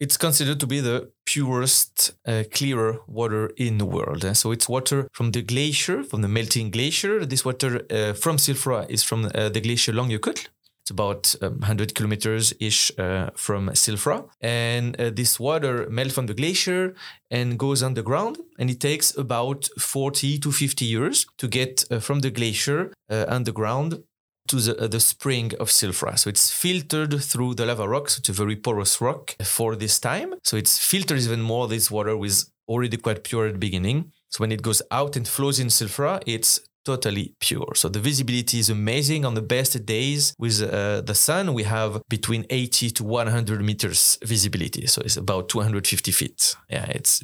It's 0.00 0.16
considered 0.16 0.58
to 0.60 0.66
be 0.66 0.80
the 0.80 1.12
purest, 1.24 2.14
uh, 2.26 2.42
clearer 2.50 3.00
water 3.06 3.50
in 3.56 3.78
the 3.78 3.86
world. 3.86 4.24
So 4.36 4.52
it's 4.52 4.68
water 4.68 5.06
from 5.12 5.30
the 5.30 5.42
glacier, 5.42 6.02
from 6.02 6.22
the 6.22 6.28
melting 6.28 6.70
glacier. 6.70 7.24
This 7.24 7.44
water 7.44 7.86
uh, 7.90 8.12
from 8.14 8.38
Silfra 8.38 8.88
is 8.90 9.04
from 9.04 9.26
uh, 9.26 9.50
the 9.50 9.60
glacier 9.60 9.92
Langjökull. 9.92 10.48
It's 10.84 10.90
about 10.90 11.34
um, 11.40 11.60
100 11.60 11.94
kilometers 11.94 12.52
ish 12.60 12.92
uh, 12.98 13.30
from 13.34 13.70
Silfra. 13.70 14.28
And 14.42 15.00
uh, 15.00 15.08
this 15.08 15.40
water 15.40 15.88
melts 15.88 16.12
from 16.12 16.26
the 16.26 16.34
glacier 16.34 16.94
and 17.30 17.58
goes 17.58 17.82
underground. 17.82 18.36
And 18.58 18.68
it 18.68 18.80
takes 18.80 19.16
about 19.16 19.66
40 19.78 20.38
to 20.40 20.52
50 20.52 20.84
years 20.84 21.24
to 21.38 21.48
get 21.48 21.84
uh, 21.90 22.00
from 22.00 22.20
the 22.20 22.30
glacier 22.30 22.92
uh, 23.08 23.24
underground 23.28 24.02
to 24.48 24.56
the, 24.56 24.78
uh, 24.78 24.86
the 24.86 25.00
spring 25.00 25.52
of 25.58 25.70
Silfra. 25.70 26.18
So 26.18 26.28
it's 26.28 26.50
filtered 26.50 27.18
through 27.22 27.54
the 27.54 27.64
lava 27.64 27.88
rock. 27.88 28.10
So 28.10 28.18
it's 28.18 28.28
a 28.28 28.32
very 28.34 28.56
porous 28.56 29.00
rock 29.00 29.36
for 29.42 29.76
this 29.76 29.98
time. 29.98 30.34
So 30.42 30.58
it's 30.58 30.78
filtered 30.78 31.20
even 31.20 31.40
more. 31.40 31.66
This 31.66 31.90
water 31.90 32.14
was 32.14 32.50
already 32.68 32.98
quite 32.98 33.24
pure 33.24 33.46
at 33.46 33.54
the 33.54 33.58
beginning. 33.58 34.12
So 34.28 34.42
when 34.42 34.52
it 34.52 34.60
goes 34.60 34.82
out 34.90 35.16
and 35.16 35.26
flows 35.26 35.58
in 35.58 35.68
Silfra, 35.68 36.22
it's 36.26 36.60
totally 36.84 37.34
pure. 37.40 37.74
So 37.74 37.88
the 37.88 38.00
visibility 38.00 38.58
is 38.58 38.70
amazing 38.70 39.24
on 39.24 39.34
the 39.34 39.42
best 39.42 39.84
days 39.86 40.34
with 40.38 40.62
uh, 40.62 41.00
the 41.00 41.14
sun. 41.14 41.54
We 41.54 41.64
have 41.64 42.02
between 42.08 42.46
80 42.50 42.90
to 42.90 43.04
100 43.04 43.62
meters 43.62 44.18
visibility. 44.22 44.86
So 44.86 45.02
it's 45.02 45.16
about 45.16 45.48
250 45.48 46.12
feet. 46.12 46.56
Yeah, 46.68 46.86
it's 46.88 47.22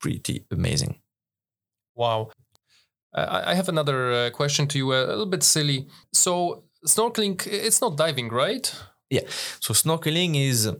pretty 0.00 0.44
amazing. 0.50 1.00
Wow. 1.94 2.30
I 3.14 3.52
I 3.52 3.54
have 3.54 3.68
another 3.68 4.12
uh, 4.12 4.30
question 4.30 4.66
to 4.68 4.78
you, 4.78 4.92
a 4.92 5.06
little 5.06 5.26
bit 5.26 5.42
silly. 5.42 5.86
So, 6.12 6.64
snorkeling, 6.86 7.46
it's 7.46 7.80
not 7.80 7.96
diving, 7.96 8.28
right? 8.28 8.74
Yeah. 9.10 9.22
So 9.60 9.74
snorkeling 9.74 10.34
is 10.36 10.70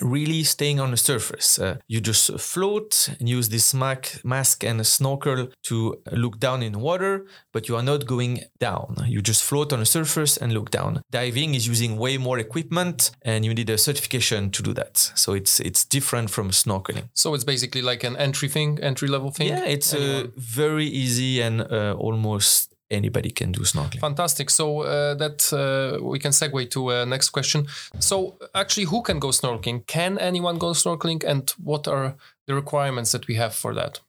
really 0.00 0.42
staying 0.44 0.80
on 0.80 0.90
the 0.90 0.96
surface. 0.96 1.58
Uh, 1.58 1.76
you 1.88 2.00
just 2.00 2.38
float 2.38 3.08
and 3.18 3.28
use 3.28 3.48
this 3.48 3.74
mask, 3.74 4.24
mask 4.24 4.64
and 4.64 4.80
a 4.80 4.84
snorkel 4.84 5.48
to 5.64 5.96
look 6.12 6.38
down 6.38 6.62
in 6.62 6.80
water, 6.80 7.26
but 7.52 7.68
you 7.68 7.76
are 7.76 7.82
not 7.82 8.06
going 8.06 8.44
down. 8.58 8.96
You 9.06 9.22
just 9.22 9.42
float 9.42 9.72
on 9.72 9.80
the 9.80 9.86
surface 9.86 10.36
and 10.36 10.52
look 10.52 10.70
down. 10.70 11.02
Diving 11.10 11.54
is 11.54 11.66
using 11.66 11.96
way 11.96 12.18
more 12.18 12.38
equipment 12.38 13.10
and 13.22 13.44
you 13.44 13.54
need 13.54 13.70
a 13.70 13.78
certification 13.78 14.50
to 14.50 14.62
do 14.62 14.72
that. 14.74 14.96
So 15.14 15.32
it's 15.32 15.60
it's 15.60 15.84
different 15.84 16.30
from 16.30 16.50
snorkeling. 16.50 17.08
So 17.14 17.34
it's 17.34 17.44
basically 17.44 17.82
like 17.82 18.04
an 18.04 18.16
entry 18.16 18.48
thing, 18.48 18.78
entry 18.82 19.08
level 19.08 19.30
thing. 19.30 19.48
Yeah, 19.48 19.64
it's 19.64 19.94
uh, 19.94 20.26
very 20.36 20.86
easy 20.86 21.40
and 21.40 21.60
uh, 21.60 21.94
almost 21.98 22.75
anybody 22.90 23.30
can 23.30 23.52
do 23.52 23.60
snorkeling. 23.60 24.00
Fantastic. 24.00 24.50
So 24.50 24.80
uh, 24.82 25.14
that 25.14 25.52
uh, 25.52 26.02
we 26.04 26.18
can 26.18 26.32
segue 26.32 26.70
to 26.70 26.92
uh, 26.92 27.04
next 27.04 27.30
question. 27.30 27.66
So 27.98 28.36
actually, 28.54 28.86
who 28.86 29.02
can 29.02 29.18
go 29.18 29.28
snorkeling? 29.28 29.86
Can 29.86 30.18
anyone 30.18 30.58
go 30.58 30.72
snorkeling, 30.72 31.24
and 31.24 31.50
what 31.62 31.88
are 31.88 32.14
the 32.46 32.54
requirements 32.54 33.12
that 33.12 33.26
we 33.26 33.34
have 33.36 33.54
for 33.54 33.74
that? 33.74 34.00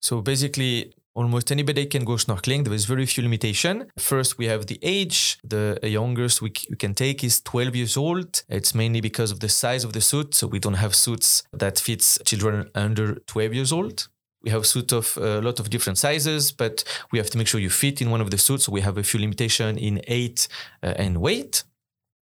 So 0.00 0.20
basically. 0.20 0.92
Almost 1.12 1.50
anybody 1.50 1.86
can 1.86 2.04
go 2.04 2.12
snorkeling. 2.12 2.62
There 2.64 2.72
is 2.72 2.84
very 2.84 3.04
few 3.04 3.24
limitation. 3.24 3.90
First, 3.98 4.38
we 4.38 4.46
have 4.46 4.66
the 4.66 4.78
age. 4.80 5.38
The 5.42 5.76
youngest 5.82 6.40
we, 6.40 6.52
we 6.70 6.76
can 6.76 6.94
take 6.94 7.24
is 7.24 7.40
12 7.40 7.74
years 7.74 7.96
old. 7.96 8.44
It's 8.48 8.76
mainly 8.76 9.00
because 9.00 9.32
of 9.32 9.40
the 9.40 9.48
size 9.48 9.82
of 9.82 9.92
the 9.92 10.00
suit. 10.00 10.36
So 10.36 10.46
we 10.46 10.60
don't 10.60 10.74
have 10.74 10.94
suits 10.94 11.42
that 11.52 11.80
fits 11.80 12.16
children 12.24 12.70
under 12.76 13.16
12 13.26 13.54
years 13.54 13.72
old. 13.72 14.06
We 14.42 14.50
have 14.50 14.66
suits 14.66 14.92
of 14.92 15.16
a 15.16 15.40
lot 15.40 15.60
of 15.60 15.70
different 15.70 15.98
sizes, 15.98 16.52
but 16.52 16.84
we 17.12 17.18
have 17.18 17.30
to 17.30 17.38
make 17.38 17.46
sure 17.46 17.60
you 17.60 17.70
fit 17.70 18.00
in 18.00 18.10
one 18.10 18.20
of 18.20 18.30
the 18.30 18.38
suits. 18.38 18.64
So 18.64 18.72
we 18.72 18.80
have 18.80 18.96
a 18.98 19.02
few 19.02 19.20
limitation 19.20 19.78
in 19.78 20.00
height 20.08 20.48
uh, 20.82 20.94
and 20.96 21.20
weight. 21.20 21.64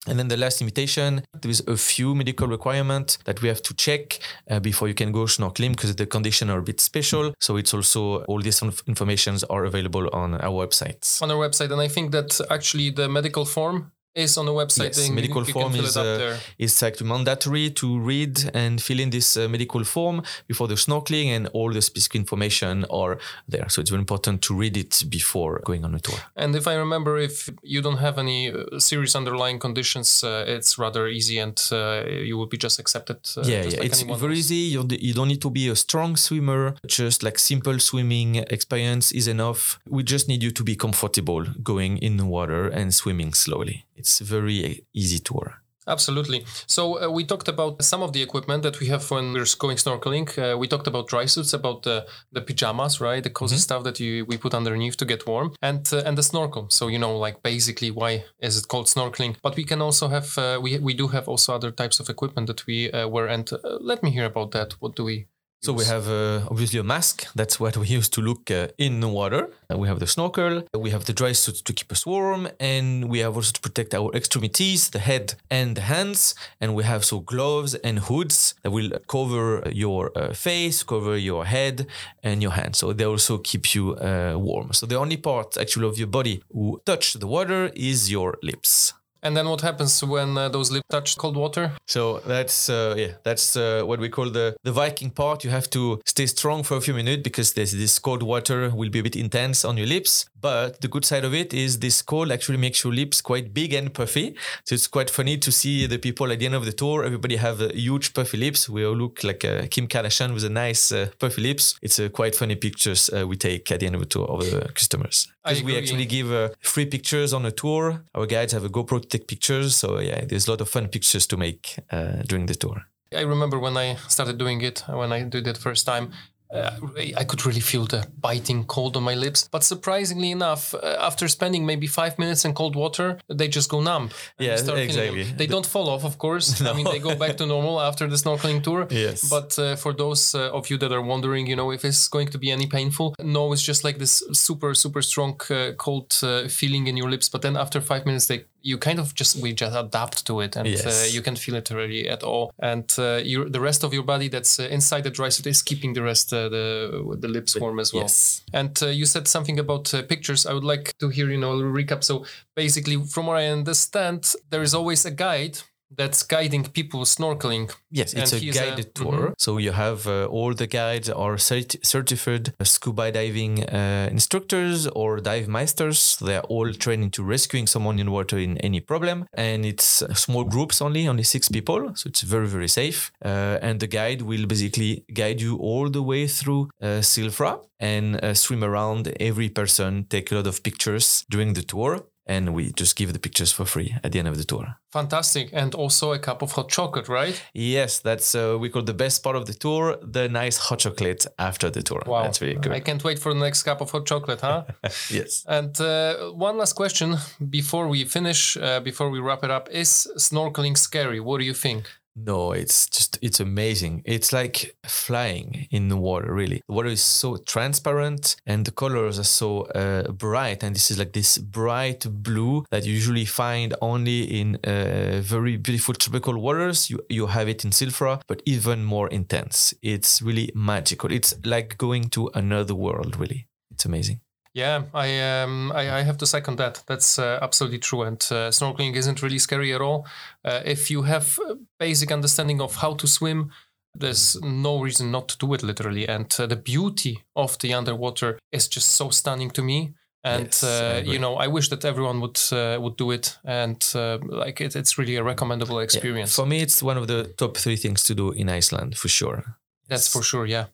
And 0.07 0.19
then 0.19 0.29
the 0.29 0.37
last 0.37 0.61
limitation, 0.61 1.23
there 1.43 1.51
is 1.51 1.61
a 1.67 1.77
few 1.77 2.15
medical 2.15 2.49
requirements 2.49 3.19
that 3.25 3.43
we 3.43 3.49
have 3.49 3.63
to 3.63 3.75
check 3.75 4.19
uh, 4.49 4.59
before 4.59 4.89
you 4.89 4.95
can 4.95 5.13
go 5.13 5.25
snorkeling 5.25 5.71
because 5.71 5.95
the 5.95 6.07
conditions 6.07 6.51
are 6.51 6.59
a 6.59 6.63
bit 6.63 6.81
special. 6.81 7.35
So 7.41 7.57
it's 7.57 7.75
also 7.75 8.23
all 8.25 8.41
these 8.41 8.63
informations 8.63 9.45
are 9.45 9.65
available 9.65 10.09
on 10.13 10.35
our 10.37 10.67
website. 10.67 11.21
On 11.23 11.31
our 11.31 11.37
website, 11.37 11.73
and 11.73 11.81
I 11.81 11.89
think 11.89 12.13
that 12.13 12.41
actually 12.51 12.91
the 12.91 13.09
medical 13.09 13.45
form 13.45 13.93
is 14.19 14.37
on 14.37 14.47
the 14.47 14.53
website. 14.53 14.97
Yes, 14.97 15.11
medical 15.11 15.45
form 15.45 15.75
is 15.77 15.97
uh, 15.97 16.37
is 16.59 16.83
actually 16.83 17.09
mandatory 17.09 17.71
to 17.71 17.99
read 17.99 18.51
and 18.55 18.83
fill 18.83 19.01
in 19.01 19.11
this 19.11 19.37
uh, 19.37 19.49
medical 19.49 19.85
form 19.85 20.23
before 20.47 20.69
the 20.69 20.75
snorkeling, 20.75 21.29
and 21.37 21.47
all 21.49 21.73
the 21.73 21.81
specific 21.81 22.17
information 22.17 22.85
are 22.91 23.19
there. 23.49 23.69
So 23.69 23.81
it's 23.81 23.91
very 23.91 24.01
important 24.01 24.43
to 24.43 24.55
read 24.55 24.77
it 24.77 25.05
before 25.09 25.61
going 25.65 25.85
on 25.85 25.95
a 25.95 26.01
tour. 26.01 26.19
And 26.37 26.55
if 26.57 26.67
I 26.67 26.75
remember, 26.75 27.19
if 27.19 27.49
you 27.63 27.81
don't 27.81 27.99
have 27.99 28.19
any 28.19 28.53
uh, 28.53 28.79
serious 28.79 29.15
underlying 29.15 29.59
conditions, 29.59 30.25
uh, 30.25 30.45
it's 30.47 30.79
rather 30.79 31.07
easy, 31.09 31.39
and 31.39 31.59
uh, 31.73 32.05
you 32.29 32.37
will 32.37 32.47
be 32.47 32.59
just 32.59 32.79
accepted. 32.79 33.19
Uh, 33.37 33.43
yeah, 33.45 33.63
just 33.63 33.77
yeah, 33.77 33.83
like 33.83 33.91
it's 33.91 34.03
very 34.03 34.37
else. 34.37 34.39
easy. 34.39 34.63
You 34.75 34.87
you 34.91 35.15
don't 35.15 35.29
need 35.29 35.43
to 35.43 35.51
be 35.51 35.69
a 35.69 35.77
strong 35.77 36.17
swimmer. 36.17 36.75
Just 36.87 37.23
like 37.23 37.39
simple 37.39 37.79
swimming 37.79 38.37
experience 38.51 39.13
is 39.13 39.29
enough. 39.29 39.79
We 39.89 40.03
just 40.03 40.29
need 40.29 40.43
you 40.43 40.51
to 40.51 40.65
be 40.65 40.75
comfortable 40.77 41.45
going 41.63 41.99
in 41.99 42.17
the 42.17 42.25
water 42.25 42.69
and 42.69 42.95
swimming 42.95 43.35
slowly 43.35 43.85
it's 43.99 44.21
very 44.21 44.87
easy 44.95 45.19
tour. 45.19 45.63
Absolutely. 45.89 46.45
So 46.67 47.03
uh, 47.03 47.11
we 47.11 47.25
talked 47.25 47.49
about 47.49 47.83
some 47.83 48.03
of 48.03 48.13
the 48.13 48.23
equipment 48.23 48.63
that 48.63 48.79
we 48.79 48.89
have 48.89 49.11
when 49.11 49.33
we're 49.33 49.47
going 49.59 49.79
snorkeling. 49.79 50.29
Uh, 50.39 50.57
we 50.59 50.69
talked 50.69 50.87
about 50.87 51.09
dry 51.09 51.25
suits, 51.25 51.55
about 51.55 51.83
the, 51.83 52.07
the 52.31 52.43
pajamas, 52.43 53.01
right? 53.01 53.25
The 53.25 53.31
cozy 53.31 53.55
mm-hmm. 53.55 53.61
stuff 53.61 53.85
that 53.85 53.99
you 53.99 54.27
we 54.27 54.37
put 54.37 54.55
underneath 54.55 54.99
to 54.99 55.07
get 55.07 55.27
warm, 55.27 55.55
and 55.63 55.89
uh, 55.93 56.03
and 56.05 56.19
the 56.19 56.23
snorkel. 56.23 56.69
So 56.69 56.89
you 56.89 56.99
know, 56.99 57.17
like 57.17 57.43
basically, 57.43 57.91
why 57.91 58.25
is 58.39 58.59
it 58.59 58.69
called 58.69 58.87
snorkeling? 58.87 59.37
But 59.43 59.57
we 59.57 59.65
can 59.65 59.81
also 59.81 60.09
have 60.09 60.37
uh, 60.37 60.61
we 60.63 60.79
we 60.79 60.95
do 60.95 61.09
have 61.09 61.27
also 61.27 61.55
other 61.55 61.71
types 61.71 62.01
of 62.01 62.11
equipment 62.11 62.47
that 62.49 62.67
we 62.67 62.93
uh, 62.93 63.09
wear. 63.09 63.27
And 63.27 63.51
uh, 63.51 63.79
let 63.81 64.03
me 64.03 64.11
hear 64.11 64.27
about 64.27 64.51
that. 64.51 64.75
What 64.81 64.95
do 64.95 65.05
we 65.05 65.27
so 65.61 65.73
we 65.73 65.85
have 65.85 66.09
uh, 66.09 66.47
obviously 66.51 66.79
a 66.79 66.85
mask. 66.85 67.27
That's 67.35 67.59
what 67.59 67.77
we 67.77 67.87
use 67.89 68.09
to 68.11 68.21
look 68.21 68.51
uh, 68.51 68.69
in 68.79 69.01
the 69.01 69.09
water. 69.09 69.51
Uh, 69.71 69.77
we 69.77 69.89
have 69.89 69.99
the 69.99 70.07
snorkel. 70.07 70.63
We 70.73 70.91
have 70.91 71.05
the 71.05 71.13
dry 71.13 71.33
suit 71.33 71.57
to 71.65 71.73
keep 71.73 71.91
us 71.91 72.07
warm, 72.07 72.49
and 72.61 73.09
we 73.09 73.19
have 73.19 73.35
also 73.37 73.53
to 73.53 73.61
protect 73.61 73.95
our 73.95 74.15
extremities, 74.15 74.91
the 74.91 75.01
head 75.01 75.35
and 75.51 75.77
the 75.77 75.83
hands. 75.83 76.35
And 76.61 76.75
we 76.75 76.85
have 76.85 77.05
so 77.05 77.21
gloves 77.21 77.75
and 77.75 77.99
hoods 77.99 78.55
that 78.63 78.71
will 78.71 78.91
cover 79.09 79.69
your 79.73 80.13
uh, 80.17 80.33
face, 80.33 80.83
cover 80.85 81.17
your 81.17 81.45
head 81.45 81.87
and 82.23 82.41
your 82.41 82.53
hands. 82.53 82.79
So 82.79 82.93
they 82.93 83.05
also 83.05 83.39
keep 83.39 83.75
you 83.75 83.97
uh, 83.97 84.35
warm. 84.37 84.73
So 84.73 84.87
the 84.87 84.97
only 84.97 85.17
part 85.17 85.57
actually 85.59 85.89
of 85.89 85.99
your 85.99 86.09
body 86.09 86.43
who 86.53 86.81
touch 86.87 87.15
the 87.15 87.27
water 87.27 87.71
is 87.75 88.11
your 88.11 88.39
lips. 88.43 88.93
And 89.23 89.37
then 89.37 89.49
what 89.49 89.61
happens 89.61 90.03
when 90.05 90.39
uh, 90.39 90.49
those 90.49 90.71
lips 90.71 90.87
touch 90.91 91.17
cold 91.17 91.37
water? 91.37 91.73
So 91.87 92.21
that's 92.21 92.69
uh, 92.69 92.95
yeah, 92.97 93.13
that's 93.25 93.57
uh, 93.57 93.83
what 93.85 93.99
we 94.01 94.09
call 94.09 94.31
the 94.31 94.57
the 94.63 94.73
Viking 94.73 95.11
part. 95.11 95.45
You 95.45 95.51
have 95.51 95.69
to 95.71 96.01
stay 96.07 96.27
strong 96.27 96.63
for 96.63 96.77
a 96.77 96.81
few 96.81 96.95
minutes 96.95 97.23
because 97.23 97.53
this 97.53 97.73
this 97.73 97.99
cold 97.99 98.23
water 98.23 98.71
will 98.71 98.91
be 98.91 99.01
a 99.01 99.03
bit 99.03 99.17
intense 99.17 99.65
on 99.65 99.77
your 99.77 99.87
lips. 99.87 100.27
But 100.41 100.81
the 100.81 100.89
good 100.89 101.05
side 101.05 101.25
of 101.25 101.35
it 101.35 101.53
is 101.53 101.81
this 101.81 102.03
cold 102.03 102.31
actually 102.31 102.59
makes 102.59 102.85
your 102.85 102.93
lips 102.93 103.21
quite 103.21 103.53
big 103.53 103.73
and 103.73 103.93
puffy. 103.93 104.35
So 104.65 104.75
it's 104.75 104.87
quite 104.87 105.11
funny 105.11 105.37
to 105.39 105.51
see 105.51 105.87
the 105.87 105.99
people 105.99 106.31
at 106.33 106.39
the 106.39 106.47
end 106.47 106.55
of 106.55 106.65
the 106.65 106.73
tour. 106.73 107.05
Everybody 107.05 107.37
have 107.37 107.61
huge 107.73 108.15
puffy 108.15 108.37
lips. 108.37 108.69
We 108.69 108.85
all 108.85 108.97
look 108.97 109.25
like 109.25 109.45
uh, 109.45 109.67
Kim 109.71 109.89
Kardashian 109.89 110.35
with 110.35 110.45
a 110.45 110.51
nice 110.51 110.93
uh, 110.93 111.09
puffy 111.19 111.43
lips. 111.43 111.79
It's 111.83 111.99
uh, 111.99 112.09
quite 112.09 112.35
funny 112.35 112.55
pictures 112.55 113.11
we 113.13 113.37
take 113.37 113.71
at 113.73 113.81
the 113.81 113.87
end 113.87 113.95
of 113.95 114.01
the 114.01 114.07
tour 114.07 114.27
of 114.27 114.41
the 114.51 114.71
customers. 114.75 115.29
Because 115.45 115.63
we 115.63 115.77
actually 115.77 116.07
give 116.07 116.55
free 116.61 116.87
pictures 116.87 117.33
on 117.33 117.45
a 117.47 117.51
tour. 117.51 118.05
Our 118.15 118.27
guides 118.27 118.53
have 118.53 118.65
a 118.65 118.69
GoPro 118.69 119.01
to 119.03 119.09
take 119.09 119.27
pictures. 119.27 119.77
So 119.77 119.99
yeah, 119.99 120.25
there's 120.25 120.47
a 120.47 120.51
lot 120.51 120.61
of 120.61 120.69
fun 120.69 120.89
pictures 120.89 121.27
to 121.27 121.37
make 121.37 121.77
uh, 121.91 122.23
during 122.27 122.47
the 122.47 122.55
tour. 122.55 122.83
I 123.17 123.23
remember 123.23 123.59
when 123.59 123.77
I 123.77 123.97
started 124.09 124.37
doing 124.37 124.61
it, 124.61 124.85
when 124.87 125.13
I 125.13 125.23
did 125.23 125.47
it 125.47 125.57
first 125.57 125.87
time, 125.87 126.13
uh, 126.53 126.71
I 127.17 127.25
could 127.25 127.45
really 127.45 127.61
feel 127.61 127.85
the 127.87 128.07
biting 128.21 128.65
cold 128.65 128.97
on 128.97 129.03
my 129.03 129.15
lips. 129.15 129.49
But 129.51 129.65
surprisingly 129.65 130.31
enough, 130.31 130.75
uh, 130.75 130.97
after 131.01 131.29
spending 131.29 131.67
maybe 131.67 131.87
five 131.87 132.19
minutes 132.19 132.45
in 132.45 132.55
cold 132.55 132.75
water, 132.77 133.19
they 133.29 133.49
just 133.49 133.69
go 133.69 133.81
numb. 133.81 134.11
Yeah, 134.39 134.53
exactly. 134.53 135.25
They 135.25 135.47
don't 135.47 135.67
fall 135.67 135.89
off, 135.89 136.05
of 136.05 136.19
course. 136.19 136.59
No. 136.69 136.73
I 136.73 136.75
mean, 136.75 136.87
they 136.87 136.99
go 136.99 137.15
back 137.15 137.37
to 137.37 137.47
normal 137.47 137.81
after 137.81 138.09
the 138.09 138.17
snorkeling 138.17 138.63
tour. 138.63 138.87
Yes. 138.91 139.29
But 139.29 139.59
uh, 139.59 139.77
for 139.77 139.93
those 139.93 140.35
uh, 140.35 140.51
of 140.51 140.69
you 140.71 140.77
that 140.79 140.93
are 140.93 141.01
wondering, 141.01 141.47
you 141.47 141.57
know, 141.57 141.71
if 141.71 141.85
it's 141.85 142.09
going 142.09 142.29
to 142.29 142.39
be 142.39 142.51
any 142.51 142.67
painful, 142.67 143.15
no, 143.23 143.53
it's 143.53 143.63
just 143.63 143.85
like 143.85 143.99
this 143.99 144.23
super, 144.33 144.75
super 144.75 145.03
strong 145.03 145.41
uh, 145.51 145.73
cold 145.77 146.13
uh, 146.23 146.49
feeling 146.49 146.89
in 146.89 146.97
your 146.97 147.09
lips. 147.11 147.29
But 147.29 147.43
then 147.43 147.57
after 147.57 147.81
five 147.81 148.05
minutes, 148.07 148.27
they 148.27 148.45
you 148.69 148.77
kind 148.77 148.99
of 148.99 149.15
just 149.15 149.37
we 149.37 149.53
just 149.55 149.75
adapt 149.75 150.27
to 150.27 150.41
it 150.41 150.55
and 150.57 150.69
yes. 150.69 150.85
uh, 150.87 151.07
you 151.15 151.23
can't 151.23 151.39
feel 151.39 151.55
it 151.55 151.71
really 151.71 152.07
at 152.09 152.23
all 152.23 152.53
and 152.59 152.95
uh, 152.99 153.21
you, 153.25 153.49
the 153.49 153.61
rest 153.61 153.83
of 153.83 153.95
your 153.95 154.03
body 154.03 154.29
that's 154.29 154.61
uh, 154.61 154.65
inside 154.65 155.03
the 155.05 155.11
dry 155.11 155.31
suit 155.31 155.47
is 155.47 155.63
keeping 155.63 155.95
the 155.95 156.03
rest 156.03 156.33
uh, 156.33 156.49
the 156.51 157.17
the 157.19 157.29
lips 157.29 157.59
warm 157.59 157.79
as 157.81 157.95
well 157.95 158.03
yes. 158.03 158.43
and 158.53 158.79
uh, 158.83 158.87
you 158.87 159.07
said 159.07 159.27
something 159.27 159.59
about 159.59 159.93
uh, 159.95 160.03
pictures 160.03 160.45
i 160.45 160.53
would 160.53 160.69
like 160.75 160.93
to 160.99 161.09
hear 161.09 161.31
you 161.31 161.39
know 161.39 161.53
a 161.53 161.57
little 161.59 161.73
recap 161.73 162.05
so 162.05 162.27
basically 162.55 162.97
from 163.15 163.27
what 163.27 163.39
i 163.39 163.47
understand 163.47 164.35
there 164.51 164.63
is 164.63 164.75
always 164.75 165.05
a 165.07 165.11
guide 165.11 165.59
that's 165.97 166.23
guiding 166.23 166.65
people 166.65 167.01
snorkeling. 167.05 167.75
Yes, 167.91 168.13
it's 168.13 168.33
a 168.33 168.41
guided 168.41 168.87
a, 168.87 168.91
tour. 168.91 169.13
Mm-hmm. 169.13 169.33
So 169.39 169.59
you 169.59 169.73
have 169.73 170.07
uh, 170.07 170.27
all 170.27 170.55
the 170.55 170.67
guides 170.67 171.09
are 171.09 171.37
cert- 171.37 171.85
certified 171.85 172.55
scuba 172.63 173.11
diving 173.11 173.65
uh, 173.65 174.09
instructors 174.11 174.87
or 174.89 175.19
dive 175.19 175.49
masters. 175.49 176.19
They're 176.21 176.43
all 176.43 176.73
trained 176.73 177.05
into 177.05 177.23
rescuing 177.23 177.67
someone 177.67 177.99
in 177.99 178.11
water 178.11 178.39
in 178.39 178.59
any 178.59 178.81
problem. 178.81 179.27
And 179.33 179.65
it's 179.65 180.03
small 180.15 180.45
groups 180.45 180.83
only, 180.83 181.09
only 181.09 181.25
six 181.25 181.49
people. 181.49 181.95
So 181.95 182.09
it's 182.09 182.23
very, 182.23 182.47
very 182.47 182.69
safe. 182.69 183.11
Uh, 183.25 183.59
and 183.63 183.81
the 183.81 183.87
guide 183.87 184.23
will 184.23 184.47
basically 184.47 185.05
guide 185.13 185.41
you 185.41 185.57
all 185.57 185.89
the 185.89 186.03
way 186.03 186.27
through 186.27 186.69
uh, 186.83 187.01
Silfra 187.01 187.61
and 187.81 188.23
uh, 188.23 188.35
swim 188.35 188.65
around 188.65 189.13
every 189.21 189.49
person, 189.49 190.05
take 190.11 190.31
a 190.33 190.37
lot 190.37 190.47
of 190.47 190.63
pictures 190.63 191.25
during 191.31 191.55
the 191.55 191.63
tour 191.63 192.05
and 192.29 192.55
we 192.55 192.73
just 192.73 192.95
give 192.97 193.13
the 193.13 193.19
pictures 193.19 193.51
for 193.51 193.65
free 193.65 193.97
at 194.05 194.13
the 194.13 194.19
end 194.19 194.29
of 194.29 194.37
the 194.37 194.45
tour. 194.45 194.77
Fantastic. 194.93 195.51
And 195.53 195.75
also 195.75 196.13
a 196.13 196.19
cup 196.19 196.43
of 196.43 196.53
hot 196.53 196.69
chocolate, 196.69 197.09
right? 197.09 197.43
Yes, 197.55 197.99
that's 198.01 198.35
uh, 198.35 198.57
we 198.61 198.69
call 198.69 198.83
the 198.83 198.95
best 198.95 199.23
part 199.23 199.37
of 199.37 199.47
the 199.47 199.55
tour, 199.55 199.97
the 200.03 200.29
nice 200.29 200.59
hot 200.59 200.81
chocolate 200.81 201.27
after 201.39 201.71
the 201.71 201.83
tour. 201.83 202.03
Wow. 202.07 202.23
That's 202.23 202.41
really 202.41 202.55
good. 202.55 202.73
I 202.73 202.81
can't 202.81 203.03
wait 203.03 203.19
for 203.19 203.35
the 203.35 203.41
next 203.41 203.63
cup 203.63 203.81
of 203.81 203.91
hot 203.91 204.07
chocolate, 204.07 204.41
huh? 204.41 204.65
yes. 205.11 205.45
And 205.49 205.79
uh, 205.81 206.31
one 206.33 206.59
last 206.59 206.75
question 206.75 207.17
before 207.51 207.89
we 207.89 208.05
finish, 208.05 208.57
uh, 208.57 208.81
before 208.81 209.11
we 209.11 209.21
wrap 209.21 209.43
it 209.45 209.51
up. 209.51 209.69
Is 209.71 210.11
snorkeling 210.17 210.77
scary? 210.77 211.21
What 211.21 211.39
do 211.39 211.45
you 211.45 211.55
think? 211.55 211.89
No, 212.27 212.53
it's 212.53 212.89
just 212.89 213.19
it's 213.23 213.41
amazing. 213.41 214.03
It's 214.05 214.33
like 214.33 214.77
flying 214.85 215.69
in 215.71 215.89
the 215.89 215.97
water. 215.97 216.33
Really, 216.33 216.63
the 216.67 216.75
water 216.75 216.89
is 216.89 217.03
so 217.03 217.37
transparent 217.37 218.37
and 218.47 218.65
the 218.65 218.71
colors 218.71 219.19
are 219.19 219.25
so 219.25 219.63
uh, 219.75 220.11
bright. 220.13 220.63
And 220.63 220.75
this 220.75 220.91
is 220.91 220.99
like 220.99 221.13
this 221.13 221.39
bright 221.39 222.07
blue 222.11 222.65
that 222.71 222.85
you 222.85 222.93
usually 222.93 223.25
find 223.25 223.75
only 223.81 224.23
in 224.41 224.57
uh, 224.65 225.21
very 225.23 225.57
beautiful 225.57 225.95
tropical 225.95 226.39
waters. 226.39 226.91
You 226.91 227.01
you 227.09 227.27
have 227.27 227.49
it 227.49 227.65
in 227.65 227.71
Silfra, 227.71 228.21
but 228.27 228.43
even 228.47 228.85
more 228.85 229.09
intense. 229.09 229.75
It's 229.83 230.21
really 230.21 230.51
magical. 230.55 231.13
It's 231.13 231.35
like 231.45 231.79
going 231.79 232.11
to 232.11 232.31
another 232.35 232.75
world. 232.75 233.17
Really, 233.17 233.47
it's 233.71 233.85
amazing. 233.85 234.21
Yeah, 234.55 234.85
I 234.93 235.21
um 235.43 235.71
I, 235.73 235.99
I 235.99 236.03
have 236.03 236.19
to 236.19 236.27
second 236.27 236.57
that. 236.59 236.83
That's 236.87 237.19
uh, 237.19 237.39
absolutely 237.41 237.79
true. 237.79 238.03
And 238.03 238.21
uh, 238.31 238.51
snorkeling 238.51 238.97
isn't 238.97 239.23
really 239.23 239.39
scary 239.39 239.73
at 239.73 239.81
all. 239.81 240.07
Uh, 240.45 240.63
if 240.65 240.91
you 240.91 241.03
have 241.03 241.39
a 241.49 241.57
basic 241.79 242.13
understanding 242.13 242.61
of 242.61 242.77
how 242.77 242.95
to 242.95 243.07
swim, 243.07 243.51
there's 243.95 244.41
no 244.43 244.81
reason 244.81 245.11
not 245.11 245.29
to 245.29 245.39
do 245.39 245.55
it 245.55 245.63
literally. 245.63 246.07
And 246.09 246.35
uh, 246.39 246.47
the 246.47 246.57
beauty 246.57 247.25
of 247.35 247.59
the 247.59 247.75
underwater 247.75 248.39
is 248.53 248.69
just 248.69 248.93
so 248.93 249.11
stunning 249.11 249.51
to 249.51 249.63
me. 249.63 249.95
And 250.25 250.47
Yes, 250.47 250.65
uh, 250.65 251.03
you 251.05 251.19
know, 251.19 251.37
I 251.37 251.47
wish 251.47 251.69
that 251.69 251.85
everyone 251.85 252.21
would 252.21 252.41
uh, 252.53 252.79
would 252.81 252.97
do 252.97 253.13
it. 253.13 253.39
And 253.45 253.83
uh, 253.95 254.19
like 254.23 254.61
it, 254.61 254.77
it's 254.77 254.99
really 254.99 255.17
a 255.17 255.23
recommendable 255.23 255.77
Yeah, 255.77 255.85
experience. 255.85 256.35
For 256.35 256.47
me, 256.47 256.61
it's 256.61 256.83
one 256.83 256.99
of 256.99 257.07
the 257.07 257.33
top 257.37 257.57
three 257.57 257.77
things 257.77 258.03
to 258.05 258.15
do 258.15 258.33
in 258.33 258.49
Iceland 258.49 258.97
for 258.97 259.09
sure. 259.09 259.57
That's 259.89 260.09
for 260.09 260.23
sure. 260.23 260.47
Yeah. 260.47 260.67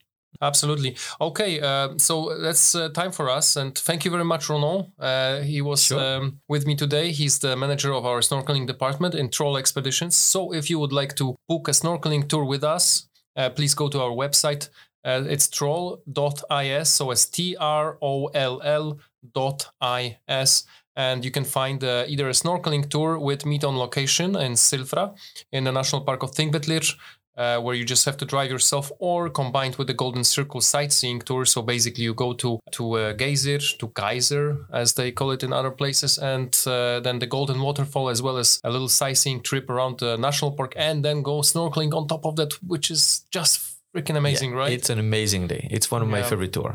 Absolutely. 0.43 0.97
Okay, 1.21 1.61
uh, 1.61 1.97
so 1.97 2.37
that's 2.41 2.75
uh, 2.75 2.89
time 2.91 3.13
for 3.13 3.31
us, 3.31 3.57
and 3.57 3.77
thank 3.79 4.05
you 4.05 4.11
very 4.11 4.25
much, 4.25 4.49
Ronan. 4.49 4.93
Uh, 4.99 5.41
he 5.41 5.61
was 5.63 5.85
Sure. 5.85 6.01
um, 6.01 6.41
with 6.49 6.67
me 6.67 6.75
today. 6.75 7.13
He's 7.13 7.39
the 7.39 7.57
manager 7.57 7.93
of 7.93 8.05
our 8.05 8.21
snorkeling 8.21 8.67
department 8.67 9.15
in 9.15 9.31
Troll 9.31 9.57
Expeditions. 9.57 10.17
So, 10.17 10.53
if 10.53 10.69
you 10.69 10.79
would 10.79 10.93
like 10.93 11.15
to 11.17 11.37
book 11.49 11.69
a 11.69 11.71
snorkeling 11.73 12.29
tour 12.29 12.45
with 12.45 12.65
us, 12.65 13.09
uh, 13.37 13.51
please 13.51 13.75
go 13.75 13.89
to 13.89 14.01
our 14.03 14.11
website. 14.11 14.69
Uh, 15.05 15.23
it's 15.29 15.49
troll.is, 15.49 16.89
so 16.89 17.11
it's 17.11 17.27
T 17.27 17.57
R 17.61 17.99
O 18.03 18.27
L 18.29 18.61
L 18.63 18.99
dot 19.35 19.69
I 19.81 20.19
S. 20.29 20.65
And 20.97 21.25
you 21.25 21.31
can 21.33 21.45
find 21.45 21.83
uh, 21.83 22.05
either 22.07 22.29
a 22.29 22.33
snorkeling 22.33 22.89
tour 22.89 23.19
with 23.19 23.45
meet 23.45 23.65
on 23.65 23.77
location 23.77 24.37
in 24.37 24.53
Silfra 24.53 25.15
in 25.53 25.65
the 25.65 25.73
National 25.73 26.03
Park 26.03 26.23
of 26.23 26.31
Thingvellir, 26.31 26.95
uh, 27.37 27.59
where 27.61 27.75
you 27.75 27.85
just 27.85 28.05
have 28.05 28.17
to 28.19 28.25
drive 28.25 28.51
yourself, 28.51 28.93
or 28.99 29.29
combined 29.31 29.77
with 29.77 29.87
the 29.87 29.95
Golden 29.95 30.25
Circle 30.25 30.61
sightseeing 30.61 31.21
tour. 31.21 31.45
So 31.45 31.63
basically, 31.63 32.05
you 32.05 32.15
go 32.15 32.33
to 32.35 32.59
to 32.73 32.93
uh, 32.93 33.13
Geysir, 33.15 33.61
to 33.79 33.89
Geyser, 33.89 34.67
as 34.73 34.95
they 34.95 35.13
call 35.13 35.31
it 35.33 35.43
in 35.43 35.53
other 35.53 35.71
places, 35.71 36.19
and 36.19 36.55
uh, 36.67 37.01
then 37.01 37.19
the 37.19 37.27
Golden 37.27 37.61
Waterfall, 37.61 38.09
as 38.09 38.21
well 38.23 38.37
as 38.37 38.61
a 38.65 38.71
little 38.71 38.89
sightseeing 38.89 39.43
trip 39.43 39.69
around 39.71 39.99
the 39.99 40.17
national 40.17 40.53
park, 40.53 40.75
and 40.77 41.05
then 41.05 41.23
go 41.23 41.43
snorkeling 41.43 41.93
on 41.95 42.07
top 42.07 42.25
of 42.25 42.37
that, 42.37 42.53
which 42.63 42.91
is 42.91 43.25
just 43.31 43.61
freaking 43.95 44.17
amazing, 44.17 44.51
Yeah, 44.51 44.59
right? 44.59 44.73
It's 44.73 44.91
an 44.91 44.99
amazing 44.99 45.47
day. 45.49 45.69
It's 45.71 45.91
one 45.91 46.03
of 46.03 46.09
my 46.09 46.23
favorite 46.23 46.53
tour. 46.53 46.73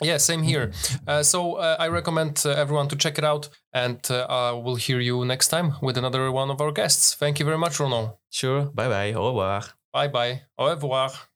Yeah, 0.00 0.18
same 0.18 0.42
here. 0.42 0.72
Uh, 1.06 1.22
so 1.22 1.54
uh, 1.54 1.76
I 1.78 1.88
recommend 1.88 2.42
uh, 2.44 2.50
everyone 2.50 2.88
to 2.88 2.96
check 2.96 3.18
it 3.18 3.24
out, 3.24 3.48
and 3.72 3.98
uh, 4.10 4.60
we'll 4.62 4.74
hear 4.76 5.00
you 5.00 5.24
next 5.24 5.48
time 5.48 5.74
with 5.80 5.96
another 5.96 6.30
one 6.32 6.50
of 6.50 6.60
our 6.60 6.72
guests. 6.72 7.14
Thank 7.14 7.38
you 7.38 7.46
very 7.46 7.58
much, 7.58 7.78
Ronan. 7.78 8.10
Sure. 8.30 8.62
Bye 8.74 8.88
bye. 8.88 9.12
Au 9.14 9.26
revoir. 9.28 9.81
Bye 9.92 10.08
bye. 10.08 10.46
Au 10.58 10.64
revoir. 10.66 11.31